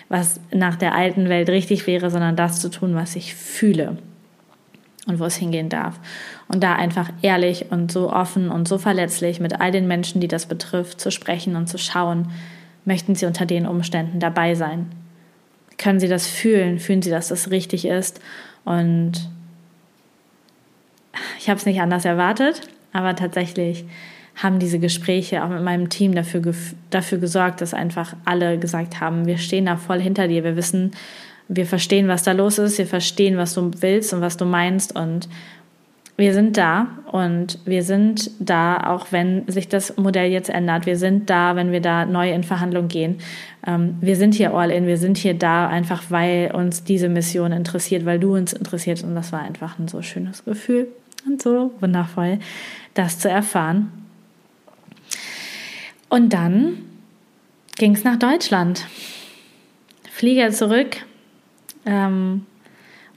was 0.10 0.40
nach 0.52 0.76
der 0.76 0.96
alten 0.96 1.30
Welt 1.30 1.50
richtig 1.50 1.88
wäre, 1.88 2.10
sondern 2.10 2.36
das 2.36 2.62
zu 2.62 2.70
tun, 2.70 2.96
was 2.96 3.16
ich 3.16 3.36
fühle 3.36 3.98
und 5.08 5.20
wo 5.20 5.26
es 5.26 5.36
hingehen 5.36 5.70
darf. 5.70 6.00
Und 6.48 6.64
da 6.64 6.76
einfach 6.76 7.10
ehrlich 7.22 7.72
und 7.72 7.92
so 7.92 8.12
offen 8.12 8.50
und 8.50 8.68
so 8.68 8.78
verletzlich 8.78 9.40
mit 9.40 9.60
all 9.60 9.72
den 9.72 9.88
Menschen, 9.88 10.22
die 10.22 10.28
das 10.28 10.46
betrifft, 10.46 11.00
zu 11.00 11.12
sprechen 11.12 11.56
und 11.56 11.68
zu 11.68 11.78
schauen, 11.78 12.32
möchten 12.86 13.16
sie 13.16 13.26
unter 13.26 13.46
den 13.46 13.66
Umständen 13.66 14.20
dabei 14.20 14.56
sein? 14.56 14.92
Können 15.78 16.00
sie 16.00 16.08
das 16.08 16.28
fühlen? 16.28 16.80
Fühlen 16.80 17.02
sie, 17.02 17.10
dass 17.10 17.30
das 17.30 17.50
richtig 17.50 17.86
ist? 17.86 18.20
Und 18.66 19.30
ich 21.40 21.50
habe 21.50 21.58
es 21.58 21.66
nicht 21.66 21.82
anders 21.82 22.06
erwartet, 22.06 22.62
aber 22.92 23.16
tatsächlich 23.16 23.86
haben 24.36 24.60
diese 24.60 24.80
Gespräche 24.80 25.44
auch 25.44 25.50
mit 25.50 25.64
meinem 25.64 25.90
Team 25.90 26.16
dafür, 26.16 26.42
dafür 26.90 27.18
gesorgt, 27.20 27.62
dass 27.62 27.74
einfach 27.74 28.16
alle 28.26 28.58
gesagt 28.58 29.00
haben, 29.00 29.26
wir 29.26 29.38
stehen 29.38 29.66
da 29.66 29.78
voll 29.78 30.02
hinter 30.02 30.28
dir, 30.28 30.44
wir 30.44 30.56
wissen, 30.56 30.92
wir 31.48 31.66
verstehen, 31.66 32.08
was 32.08 32.24
da 32.24 32.32
los 32.32 32.58
ist, 32.58 32.78
wir 32.78 32.88
verstehen, 32.88 33.38
was 33.38 33.54
du 33.54 33.72
willst 33.80 34.14
und 34.14 34.22
was 34.22 34.38
du 34.38 34.46
meinst 34.46 34.96
und 34.96 35.28
wir 36.16 36.34
sind 36.34 36.58
da 36.58 36.88
und 37.12 37.58
wir 37.66 37.82
sind 37.82 38.30
da, 38.40 38.78
auch 38.78 39.08
wenn 39.10 39.48
sich 39.48 39.68
das 39.68 39.98
Modell 39.98 40.32
jetzt 40.32 40.50
ändert. 40.50 40.86
Wir 40.86 40.96
sind 40.96 41.30
da, 41.30 41.56
wenn 41.56 41.72
wir 41.72 41.82
da 41.82 42.06
neu 42.06 42.32
in 42.32 42.44
Verhandlung 42.44 42.88
gehen. 42.88 43.18
Ähm, 43.66 43.98
wir 44.00 44.16
sind 44.16 44.36
hier 44.36 44.54
all 44.54 44.70
in, 44.70 44.86
wir 44.86 44.98
sind 44.98 45.18
hier 45.18 45.34
da, 45.34 45.68
einfach 45.68 46.04
weil 46.10 46.52
uns 46.54 46.84
diese 46.84 47.10
Mission 47.10 47.52
interessiert, 47.52 48.06
weil 48.06 48.20
du 48.20 48.36
uns 48.36 48.54
interessiert. 48.54 49.04
Und 49.04 49.16
das 49.16 49.32
war 49.32 49.42
einfach 49.42 49.80
ein 49.80 49.88
so 49.88 50.04
schönes 50.04 50.46
Gefühl 50.46 50.88
und 51.26 51.42
so 51.42 51.72
wundervoll, 51.80 52.38
das 52.94 53.18
zu 53.18 53.30
erfahren. 53.30 54.03
Und 56.14 56.32
dann 56.32 56.78
ging 57.76 57.96
es 57.96 58.04
nach 58.04 58.20
Deutschland. 58.20 58.86
Flieger 60.12 60.52
zurück. 60.52 60.98
Ähm, 61.88 62.46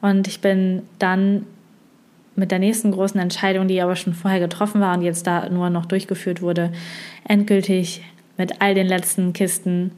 und 0.00 0.26
ich 0.26 0.40
bin 0.40 0.80
dann 0.98 1.44
mit 2.36 2.50
der 2.50 2.58
nächsten 2.58 2.92
großen 2.92 3.20
Entscheidung, 3.20 3.68
die 3.68 3.82
aber 3.82 3.96
schon 3.96 4.14
vorher 4.14 4.40
getroffen 4.40 4.80
war 4.80 4.96
und 4.96 5.02
jetzt 5.02 5.26
da 5.26 5.46
nur 5.50 5.68
noch 5.68 5.84
durchgeführt 5.84 6.40
wurde, 6.40 6.72
endgültig 7.28 8.02
mit 8.38 8.62
all 8.62 8.74
den 8.74 8.86
letzten 8.86 9.34
Kisten 9.34 9.90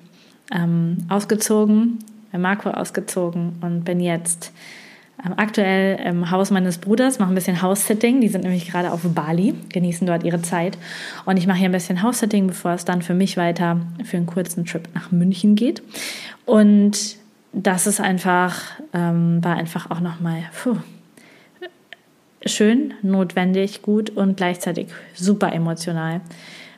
ähm, 0.53 0.97
ausgezogen, 1.09 2.01
bei 2.33 2.39
Marco 2.39 2.69
ausgezogen 2.69 3.59
und 3.61 3.85
bin 3.85 4.01
jetzt 4.01 4.53
aktuell 5.37 5.99
im 6.05 6.31
Haus 6.31 6.51
meines 6.51 6.79
Bruders, 6.79 7.19
mache 7.19 7.31
ein 7.31 7.35
bisschen 7.35 7.61
House-Sitting. 7.61 8.21
Die 8.21 8.29
sind 8.29 8.45
nämlich 8.45 8.71
gerade 8.71 8.93
auf 8.93 9.01
Bali, 9.03 9.55
genießen 9.69 10.07
dort 10.07 10.25
ihre 10.25 10.43
Zeit. 10.43 10.79
Und 11.25 11.37
ich 11.37 11.47
mache 11.47 11.59
hier 11.59 11.69
ein 11.69 11.73
bisschen 11.73 12.03
House-Sitting, 12.03 12.47
bevor 12.47 12.73
es 12.73 12.85
dann 12.85 13.03
für 13.03 13.15
mich 13.15 13.37
weiter 13.37 13.81
für 14.05 14.17
einen 14.17 14.27
kurzen 14.27 14.65
Trip 14.65 14.89
nach 14.95 15.11
München 15.11 15.57
geht. 15.57 15.83
Und 16.47 17.17
das 17.53 17.87
ist 17.87 18.01
einfach, 18.01 18.63
ähm, 18.93 19.43
war 19.43 19.57
einfach 19.57 19.91
auch 19.91 20.01
nochmal 20.01 20.45
schön, 22.45 22.95
notwendig, 23.03 23.83
gut 23.83 24.11
und 24.11 24.37
gleichzeitig 24.37 24.89
super 25.15 25.53
emotional. 25.53 26.21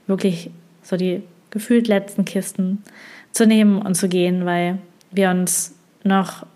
Wirklich 0.07 0.51
so 0.83 0.97
die 0.97 1.23
gefühlt 1.51 1.89
letzten 1.89 2.25
Kisten 2.25 2.83
zu 3.33 3.47
nehmen 3.47 3.83
und 3.83 3.95
zu 3.95 4.09
gehen, 4.09 4.47
weil 4.47 4.79
wir 5.11 5.31
uns 5.31 5.75
noch 6.05 6.47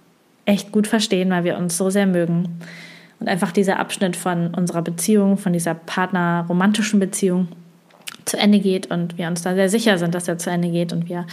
echt 0.46 0.72
gut 0.72 0.86
verstehen, 0.86 1.30
weil 1.30 1.44
wir 1.44 1.56
uns 1.56 1.76
so 1.76 1.90
sehr 1.90 2.06
mögen. 2.06 2.60
Und 3.20 3.28
einfach 3.28 3.52
dieser 3.52 3.78
Abschnitt 3.78 4.16
von 4.16 4.54
unserer 4.54 4.82
Beziehung, 4.82 5.38
von 5.38 5.52
dieser 5.52 5.74
partner-romantischen 5.74 7.00
Beziehung 7.00 7.48
zu 8.24 8.36
Ende 8.38 8.58
geht 8.58 8.90
und 8.90 9.18
wir 9.18 9.28
uns 9.28 9.42
da 9.42 9.54
sehr 9.54 9.68
sicher 9.68 9.98
sind, 9.98 10.14
dass 10.14 10.28
er 10.28 10.38
zu 10.38 10.50
Ende 10.50 10.70
geht 10.70 10.92
und 10.92 11.08
wir 11.08 11.26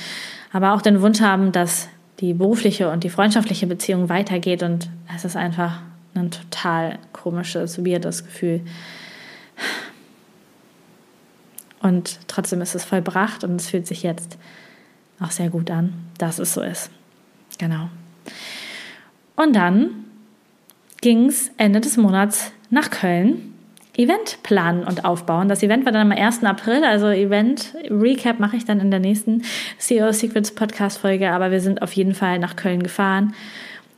aber 0.52 0.74
auch 0.74 0.82
den 0.82 1.02
Wunsch 1.02 1.22
haben, 1.22 1.52
dass 1.52 1.88
die 2.20 2.34
berufliche 2.34 2.90
und 2.90 3.04
die 3.04 3.10
freundschaftliche 3.10 3.68
Beziehung 3.68 4.10
weitergeht 4.10 4.62
und 4.62 4.90
es 5.16 5.26
ist 5.26 5.36
einfach 5.36 5.82
ein 6.14 6.30
total 6.30 7.00
komisches, 7.14 7.84
weirdes 7.84 8.26
Gefühl. 8.26 8.62
Und 11.82 12.20
trotzdem 12.28 12.62
ist 12.62 12.76
es 12.76 12.84
vollbracht 12.84 13.44
und 13.44 13.56
es 13.56 13.70
fühlt 13.70 13.88
sich 13.88 14.04
jetzt 14.04 14.38
auch 15.20 15.32
sehr 15.32 15.50
gut 15.50 15.72
an, 15.72 15.94
dass 16.18 16.38
es 16.38 16.54
so 16.54 16.62
ist. 16.62 16.92
Genau. 17.58 17.90
Und 19.36 19.56
dann 19.56 20.06
ging 21.02 21.26
es 21.26 21.52
Ende 21.58 21.82
des 21.82 21.98
Monats 21.98 22.52
nach 22.70 22.90
Köln. 22.90 23.48
Event 23.98 24.42
planen 24.42 24.86
und 24.86 25.04
aufbauen. 25.04 25.50
Das 25.50 25.64
Event 25.64 25.84
war 25.84 25.92
dann 25.92 26.12
am 26.12 26.18
1. 26.18 26.46
April, 26.46 26.86
also 26.86 27.08
Event 27.08 27.76
Recap 27.90 28.40
mache 28.40 28.56
ich 28.56 28.64
dann 28.64 28.80
in 28.80 28.90
der 28.90 29.02
nächsten 29.02 29.44
CEO 29.80 30.14
Secrets 30.14 30.56
Podcast 30.56 30.98
Folge, 30.98 31.30
aber 31.32 31.52
wir 31.52 31.60
sind 31.60 31.82
auf 31.82 31.92
jeden 31.92 32.14
Fall 32.14 32.40
nach 32.40 32.56
Köln 32.56 32.84
gefahren. 32.84 33.34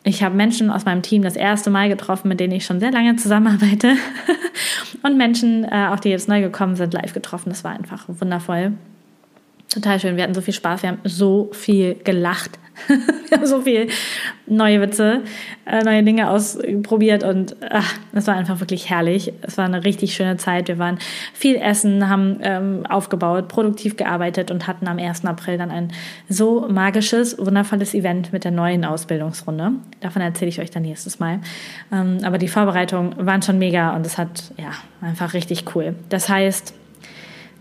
Ich 0.03 0.23
habe 0.23 0.35
Menschen 0.35 0.69
aus 0.69 0.85
meinem 0.85 1.01
Team 1.03 1.21
das 1.21 1.35
erste 1.35 1.69
Mal 1.69 1.89
getroffen, 1.89 2.27
mit 2.27 2.39
denen 2.39 2.53
ich 2.53 2.65
schon 2.65 2.79
sehr 2.79 2.91
lange 2.91 3.15
zusammenarbeite. 3.15 3.93
und 5.03 5.15
Menschen, 5.15 5.63
äh, 5.63 5.87
auch 5.91 5.99
die 5.99 6.09
jetzt 6.09 6.27
neu 6.27 6.41
gekommen 6.41 6.75
sind, 6.75 6.93
live 6.93 7.13
getroffen. 7.13 7.49
Das 7.49 7.63
war 7.63 7.71
einfach 7.71 8.05
wundervoll. 8.07 8.73
Total 9.73 9.99
schön. 9.99 10.17
Wir 10.17 10.23
hatten 10.23 10.35
so 10.35 10.41
viel 10.41 10.53
Spaß. 10.53 10.83
Wir 10.83 10.89
haben 10.89 10.99
so 11.03 11.49
viel 11.51 11.95
gelacht. 11.95 12.59
wir 12.87 13.37
haben 13.37 13.45
so 13.47 13.61
viel 13.61 13.87
neue 14.45 14.81
Witze, 14.81 15.21
äh, 15.65 15.83
neue 15.83 16.03
Dinge 16.03 16.29
ausprobiert 16.29 17.23
und 17.23 17.55
ach, 17.69 17.93
es 18.13 18.27
war 18.27 18.35
einfach 18.35 18.59
wirklich 18.59 18.89
herrlich. 18.89 19.33
Es 19.41 19.57
war 19.57 19.65
eine 19.65 19.83
richtig 19.83 20.13
schöne 20.13 20.37
Zeit. 20.37 20.67
Wir 20.67 20.77
waren 20.77 20.99
viel 21.33 21.55
essen, 21.55 22.07
haben 22.07 22.39
ähm, 22.41 22.85
aufgebaut, 22.87 23.47
produktiv 23.47 23.95
gearbeitet 23.95 24.51
und 24.51 24.67
hatten 24.67 24.87
am 24.87 24.99
1. 24.99 25.25
April 25.25 25.57
dann 25.57 25.71
ein 25.71 25.91
so 26.29 26.67
magisches, 26.69 27.37
wundervolles 27.39 27.95
Event 27.95 28.31
mit 28.31 28.43
der 28.43 28.51
neuen 28.51 28.85
Ausbildungsrunde. 28.85 29.71
Davon 30.01 30.21
erzähle 30.21 30.49
ich 30.49 30.59
euch 30.59 30.69
dann 30.69 30.83
nächstes 30.83 31.19
Mal. 31.19 31.39
Ähm, 31.91 32.19
aber 32.23 32.37
die 32.37 32.47
Vorbereitungen 32.47 33.25
waren 33.25 33.41
schon 33.41 33.57
mega 33.57 33.95
und 33.95 34.05
es 34.05 34.19
hat 34.19 34.51
ja 34.57 34.71
einfach 35.01 35.33
richtig 35.33 35.75
cool. 35.75 35.95
Das 36.09 36.29
heißt, 36.29 36.73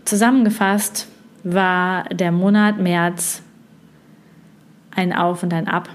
zusammengefasst 0.05 1.07
war 1.43 2.05
der 2.05 2.31
Monat 2.31 2.79
März 2.79 3.43
ein 4.91 5.13
Auf 5.13 5.43
und 5.43 5.53
ein 5.53 5.67
Ab, 5.67 5.89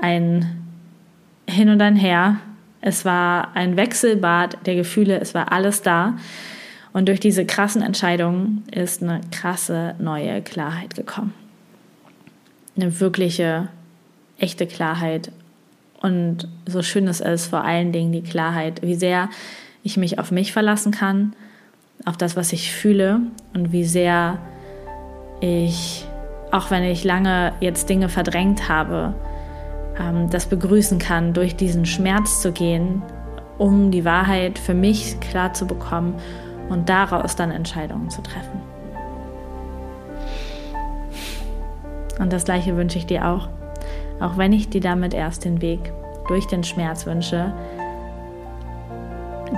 ein 0.00 0.64
Hin 1.48 1.68
und 1.68 1.80
ein 1.80 1.96
Her. 1.96 2.36
Es 2.80 3.04
war 3.04 3.56
ein 3.56 3.76
Wechselbad 3.76 4.66
der 4.66 4.76
Gefühle, 4.76 5.18
es 5.20 5.34
war 5.34 5.52
alles 5.52 5.82
da. 5.82 6.14
Und 6.92 7.08
durch 7.08 7.20
diese 7.20 7.44
krassen 7.44 7.82
Entscheidungen 7.82 8.64
ist 8.70 9.02
eine 9.02 9.20
krasse 9.30 9.94
neue 9.98 10.42
Klarheit 10.42 10.94
gekommen. 10.94 11.34
Eine 12.76 13.00
wirkliche, 13.00 13.68
echte 14.38 14.66
Klarheit. 14.66 15.32
Und 16.00 16.48
so 16.66 16.82
schön 16.82 17.08
es 17.08 17.20
ist, 17.20 17.48
vor 17.48 17.64
allen 17.64 17.92
Dingen 17.92 18.12
die 18.12 18.22
Klarheit, 18.22 18.82
wie 18.82 18.94
sehr 18.94 19.28
ich 19.82 19.96
mich 19.96 20.18
auf 20.18 20.30
mich 20.30 20.52
verlassen 20.52 20.92
kann, 20.92 21.34
auf 22.04 22.16
das, 22.16 22.36
was 22.36 22.52
ich 22.52 22.72
fühle 22.72 23.20
und 23.54 23.72
wie 23.72 23.84
sehr 23.84 24.38
ich 25.40 26.08
auch 26.50 26.70
wenn 26.70 26.82
ich 26.84 27.04
lange 27.04 27.52
jetzt 27.60 27.88
Dinge 27.88 28.08
verdrängt 28.08 28.68
habe, 28.68 29.14
ähm, 29.98 30.30
das 30.30 30.46
begrüßen 30.46 30.98
kann, 30.98 31.32
durch 31.32 31.56
diesen 31.56 31.86
Schmerz 31.86 32.40
zu 32.40 32.52
gehen, 32.52 33.02
um 33.58 33.90
die 33.90 34.04
Wahrheit 34.04 34.58
für 34.58 34.74
mich 34.74 35.20
klar 35.20 35.52
zu 35.52 35.66
bekommen 35.66 36.14
und 36.68 36.88
daraus 36.88 37.36
dann 37.36 37.50
Entscheidungen 37.50 38.10
zu 38.10 38.22
treffen. 38.22 38.60
Und 42.18 42.32
das 42.32 42.44
gleiche 42.44 42.76
wünsche 42.76 42.98
ich 42.98 43.06
dir 43.06 43.28
auch, 43.28 43.48
auch 44.20 44.36
wenn 44.36 44.52
ich 44.52 44.68
dir 44.68 44.80
damit 44.80 45.14
erst 45.14 45.44
den 45.44 45.60
Weg 45.60 45.92
durch 46.26 46.46
den 46.46 46.64
Schmerz 46.64 47.06
wünsche, 47.06 47.52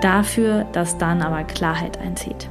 dafür, 0.02 0.66
dass 0.72 0.98
dann 0.98 1.22
aber 1.22 1.44
Klarheit 1.44 1.98
einzieht 1.98 2.48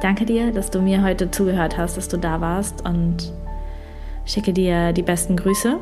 danke 0.00 0.24
dir, 0.24 0.52
dass 0.52 0.70
du 0.70 0.80
mir 0.80 1.02
heute 1.02 1.30
zugehört 1.30 1.78
hast, 1.78 1.96
dass 1.96 2.08
du 2.08 2.16
da 2.16 2.40
warst 2.40 2.84
und 2.86 3.32
schicke 4.24 4.52
dir 4.52 4.92
die 4.92 5.02
besten 5.02 5.36
Grüße. 5.36 5.78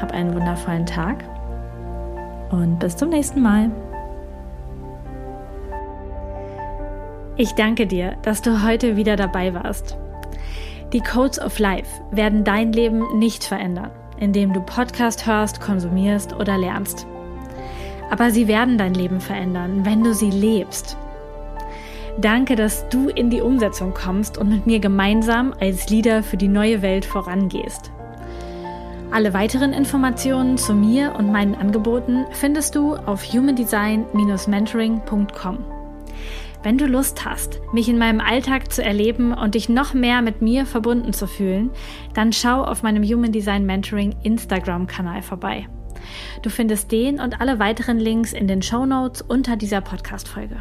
Hab 0.00 0.12
einen 0.12 0.34
wundervollen 0.34 0.86
Tag 0.86 1.24
und 2.50 2.78
bis 2.78 2.96
zum 2.96 3.10
nächsten 3.10 3.42
Mal. 3.42 3.70
Ich 7.36 7.52
danke 7.54 7.86
dir, 7.86 8.16
dass 8.22 8.42
du 8.42 8.64
heute 8.64 8.96
wieder 8.96 9.16
dabei 9.16 9.54
warst. 9.54 9.96
Die 10.92 11.00
Codes 11.00 11.40
of 11.40 11.58
Life 11.58 12.02
werden 12.10 12.44
dein 12.44 12.72
Leben 12.72 13.18
nicht 13.18 13.44
verändern, 13.44 13.90
indem 14.18 14.52
du 14.52 14.60
Podcast 14.60 15.26
hörst, 15.26 15.60
konsumierst 15.60 16.32
oder 16.34 16.58
lernst. 16.58 17.06
Aber 18.10 18.30
sie 18.30 18.48
werden 18.48 18.78
dein 18.78 18.94
Leben 18.94 19.20
verändern, 19.20 19.84
wenn 19.84 20.02
du 20.02 20.14
sie 20.14 20.30
lebst 20.30 20.96
Danke, 22.20 22.56
dass 22.56 22.88
du 22.88 23.08
in 23.08 23.30
die 23.30 23.40
Umsetzung 23.40 23.94
kommst 23.94 24.38
und 24.38 24.48
mit 24.48 24.66
mir 24.66 24.80
gemeinsam 24.80 25.54
als 25.60 25.88
Leader 25.88 26.24
für 26.24 26.36
die 26.36 26.48
neue 26.48 26.82
Welt 26.82 27.04
vorangehst. 27.04 27.92
Alle 29.12 29.34
weiteren 29.34 29.72
Informationen 29.72 30.58
zu 30.58 30.74
mir 30.74 31.14
und 31.16 31.30
meinen 31.30 31.54
Angeboten 31.54 32.24
findest 32.32 32.74
du 32.74 32.96
auf 32.96 33.22
humandesign-mentoring.com. 33.22 35.58
Wenn 36.64 36.76
du 36.76 36.86
Lust 36.86 37.24
hast, 37.24 37.60
mich 37.72 37.88
in 37.88 37.98
meinem 37.98 38.20
Alltag 38.20 38.72
zu 38.72 38.82
erleben 38.82 39.32
und 39.32 39.54
dich 39.54 39.68
noch 39.68 39.94
mehr 39.94 40.20
mit 40.20 40.42
mir 40.42 40.66
verbunden 40.66 41.12
zu 41.12 41.28
fühlen, 41.28 41.70
dann 42.14 42.32
schau 42.32 42.64
auf 42.64 42.82
meinem 42.82 43.04
Human 43.04 43.30
Design 43.30 43.64
Mentoring 43.64 44.16
Instagram-Kanal 44.24 45.22
vorbei. 45.22 45.68
Du 46.42 46.50
findest 46.50 46.90
den 46.90 47.20
und 47.20 47.40
alle 47.40 47.60
weiteren 47.60 48.00
Links 48.00 48.32
in 48.32 48.48
den 48.48 48.60
Show 48.60 48.86
Notes 48.86 49.22
unter 49.22 49.54
dieser 49.54 49.80
Podcast-Folge. 49.80 50.56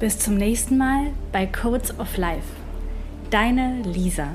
Bis 0.00 0.18
zum 0.18 0.38
nächsten 0.38 0.78
Mal 0.78 1.08
bei 1.30 1.44
Codes 1.44 1.98
of 1.98 2.16
Life. 2.16 2.48
Deine 3.28 3.82
Lisa. 3.82 4.28